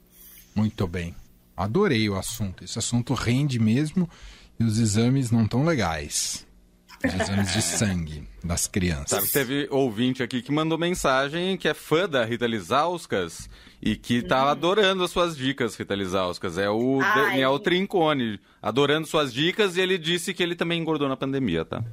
Muito 0.53 0.85
bem. 0.85 1.15
Adorei 1.57 2.07
o 2.09 2.15
assunto. 2.15 2.63
Esse 2.63 2.77
assunto 2.77 3.13
rende 3.13 3.57
mesmo 3.57 4.09
e 4.59 4.63
os 4.63 4.79
exames 4.79 5.31
não 5.31 5.47
tão 5.47 5.63
legais. 5.63 6.45
Os 7.03 7.13
exames 7.13 7.53
de 7.53 7.61
sangue 7.63 8.27
das 8.43 8.67
crianças. 8.67 9.09
Sabe, 9.09 9.27
teve 9.31 9.67
ouvinte 9.69 10.23
aqui 10.23 10.41
que 10.41 10.51
mandou 10.51 10.77
mensagem 10.77 11.57
que 11.57 11.67
é 11.67 11.73
fã 11.73 12.07
da 12.07 12.23
Rita 12.23 12.47
Lizauskas 12.47 13.49
e 13.81 13.95
que 13.95 14.21
tá 14.21 14.49
adorando 14.49 15.03
as 15.03 15.11
suas 15.11 15.35
dicas, 15.35 15.75
Rita 15.75 15.95
Lizauskas. 15.95 16.57
É 16.57 16.69
o 16.69 16.99
Ai. 17.01 17.21
Daniel 17.21 17.59
Trincone, 17.59 18.39
adorando 18.61 19.07
suas 19.07 19.33
dicas 19.33 19.77
e 19.77 19.81
ele 19.81 19.97
disse 19.97 20.33
que 20.33 20.41
ele 20.41 20.55
também 20.55 20.79
engordou 20.79 21.09
na 21.09 21.17
pandemia, 21.17 21.65
tá? 21.65 21.83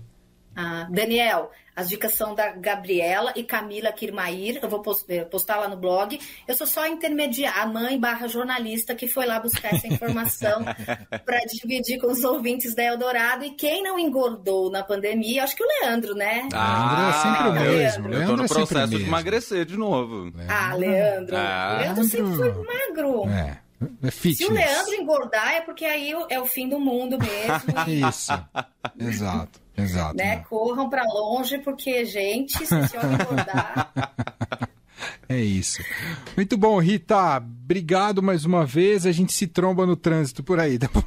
Ah, 0.55 0.87
Daniel, 0.91 1.51
as 1.75 1.89
dicas 1.89 2.15
são 2.15 2.35
da 2.35 2.51
Gabriela 2.53 3.33
e 3.35 3.43
Camila 3.43 3.91
Kirmair. 3.93 4.59
Eu 4.63 4.69
vou 4.69 4.83
eh, 5.09 5.25
postar 5.25 5.57
lá 5.57 5.69
no 5.69 5.77
blog. 5.77 6.19
Eu 6.47 6.55
sou 6.55 6.67
só 6.67 6.83
a 6.83 6.89
intermediária, 6.89 7.63
a 7.63 7.67
mãe 7.67 7.99
barra 7.99 8.29
jornalista 8.29 8.95
que 8.95 9.09
foi 9.09 9.27
lá 9.27 9.41
buscar 9.41 9.75
essa 9.75 9.87
informação 9.87 10.65
para 11.25 11.39
dividir 11.47 11.99
com 11.99 12.09
os 12.09 12.23
ouvintes 12.25 12.75
da 12.75 12.83
Eldorado. 12.83 13.45
E 13.45 13.51
quem 13.53 13.83
não 13.83 13.99
engordou 13.99 14.71
na 14.71 14.83
pandemia, 14.83 15.45
acho 15.45 15.57
que 15.57 15.65
o 15.65 15.67
Leandro, 15.67 16.15
né? 16.15 16.49
Ah, 16.53 17.09
é 17.09 17.23
sempre 17.23 17.49
o 17.49 17.53
mesmo. 17.53 18.09
Leandro. 18.09 18.23
Eu 18.23 18.27
tô 18.27 18.37
no 18.37 18.45
é 18.45 18.49
processo 18.49 18.97
de 18.97 19.03
emagrecer 19.05 19.65
de 19.65 19.77
novo. 19.77 20.25
Leandro. 20.25 20.47
Ah, 20.49 20.75
Leandro. 20.75 21.37
Ah. 21.37 21.79
Leandro 21.81 22.05
sempre 22.05 22.37
foi 22.37 22.53
magro. 22.53 23.29
É. 23.29 23.63
É 24.03 24.11
Se 24.11 24.45
o 24.45 24.53
Leandro 24.53 24.95
engordar, 24.95 25.55
é 25.55 25.61
porque 25.61 25.85
aí 25.85 26.13
é 26.29 26.41
o 26.41 26.47
fim 26.47 26.69
do 26.69 26.79
mundo 26.79 27.19
mesmo. 27.19 28.09
Isso, 28.09 28.33
exato, 28.99 29.61
exato. 29.77 30.17
Né? 30.17 30.37
né? 30.37 30.45
Corram 30.49 30.89
para 30.89 31.05
longe, 31.05 31.59
porque, 31.59 32.05
gente, 32.05 32.67
se 32.67 32.75
o 32.75 32.89
senhor 32.89 33.05
engordar. 33.05 33.93
É 35.29 35.41
isso. 35.41 35.83
Muito 36.37 36.57
bom, 36.57 36.79
Rita. 36.79 37.39
Obrigado 37.39 38.23
mais 38.23 38.45
uma 38.45 38.67
vez. 38.67 39.07
A 39.07 39.13
gente 39.13 39.33
se 39.33 39.47
tromba 39.47 39.87
no 39.87 39.97
trânsito 39.97 40.43
por 40.43 40.61
aí, 40.61 40.79
tá 40.79 40.89
bom? 40.93 41.03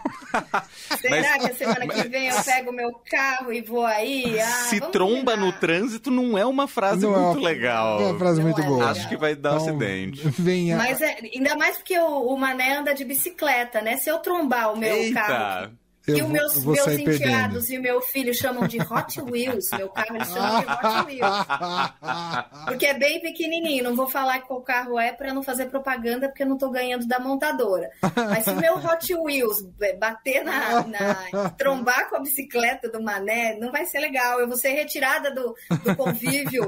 Será 1.00 1.40
que 1.40 1.52
a 1.52 1.54
semana 1.54 1.88
que 1.88 2.08
vem 2.08 2.28
eu 2.28 2.44
pego 2.44 2.72
meu 2.72 2.92
carro 3.10 3.54
e 3.54 3.62
vou 3.62 3.86
aí? 3.86 4.40
Ah, 4.40 4.46
se 4.70 4.80
tromba 4.92 5.36
no 5.36 5.52
trânsito 5.54 6.10
não 6.10 6.38
é 6.38 6.46
uma 6.46 6.68
frase 6.68 7.04
não 7.04 7.12
muito 7.12 7.38
é 7.38 7.40
uma, 7.40 7.50
legal. 7.50 8.02
É 8.02 8.06
uma 8.06 8.18
frase 8.18 8.38
não 8.38 8.48
muito 8.48 8.62
é 8.62 8.66
boa. 8.66 8.78
Legal. 8.78 8.92
Acho 8.92 9.10
que 9.10 9.18
vai 9.18 9.36
dar 9.36 9.56
então, 9.56 9.70
acidente. 9.70 10.28
Venha. 10.30 10.78
Mas 10.78 11.02
é, 11.02 11.18
ainda 11.34 11.56
mais 11.56 11.78
porque 11.78 11.98
o, 12.00 12.34
o 12.34 12.38
Mané 12.38 12.78
anda 12.78 12.94
de 12.94 13.06
bicicleta, 13.06 13.82
né? 13.82 13.98
Se 13.98 14.10
eu 14.10 14.20
trombar 14.20 14.74
o 14.74 14.78
meu 14.78 14.96
Eita. 14.96 15.22
carro 15.22 15.85
eu 16.08 16.18
e 16.18 16.22
os 16.22 16.30
meus, 16.30 16.66
meus 16.66 16.88
enteados 16.88 17.70
e 17.70 17.78
o 17.78 17.82
meu 17.82 18.02
filho 18.02 18.34
chamam 18.34 18.68
de 18.68 18.80
Hot 18.80 19.22
Wheels. 19.22 19.70
Meu 19.72 19.90
carro 19.90 20.16
eles 20.16 20.28
chamam 20.28 20.62
de 20.62 20.68
Hot 20.68 21.06
Wheels. 21.08 21.46
Porque 22.66 22.86
é 22.86 22.94
bem 22.94 23.20
pequenininho. 23.20 23.84
Não 23.84 23.96
vou 23.96 24.08
falar 24.08 24.42
qual 24.42 24.62
carro 24.62 25.00
é 25.00 25.12
para 25.12 25.34
não 25.34 25.42
fazer 25.42 25.66
propaganda, 25.66 26.28
porque 26.28 26.44
eu 26.44 26.48
não 26.48 26.56
estou 26.56 26.70
ganhando 26.70 27.08
da 27.08 27.20
montadora. 27.20 27.90
Mas 28.02 28.44
se 28.44 28.52
o 28.52 28.56
meu 28.56 28.76
Hot 28.76 29.14
Wheels 29.16 29.68
bater 30.00 30.44
na, 30.44 30.86
na, 30.86 31.50
trombar 31.52 32.10
com 32.10 32.18
a 32.18 32.20
bicicleta 32.20 32.90
do 32.90 33.02
Mané, 33.02 33.58
não 33.60 33.72
vai 33.72 33.86
ser 33.86 34.00
legal. 34.00 34.40
Eu 34.40 34.48
vou 34.48 34.58
ser 34.58 34.70
retirada 34.70 35.32
do, 35.32 35.56
do 35.84 35.96
convívio 35.96 36.68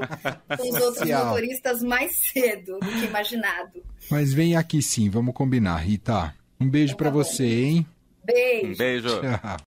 com 0.56 0.68
os 0.68 0.80
outros 0.80 1.08
motoristas 1.08 1.82
mais 1.82 2.12
cedo 2.32 2.78
do 2.78 2.86
que 2.86 3.06
imaginado. 3.06 3.82
Mas 4.10 4.32
vem 4.32 4.56
aqui 4.56 4.82
sim, 4.82 5.08
vamos 5.10 5.34
combinar, 5.34 5.76
Rita. 5.76 6.34
Um 6.60 6.68
beijo 6.68 6.94
então, 6.94 6.98
para 6.98 7.10
tá 7.10 7.12
você, 7.12 7.44
hein? 7.44 7.86
Beijo. 8.28 8.66
Um 8.66 8.74
beijo. 8.74 9.20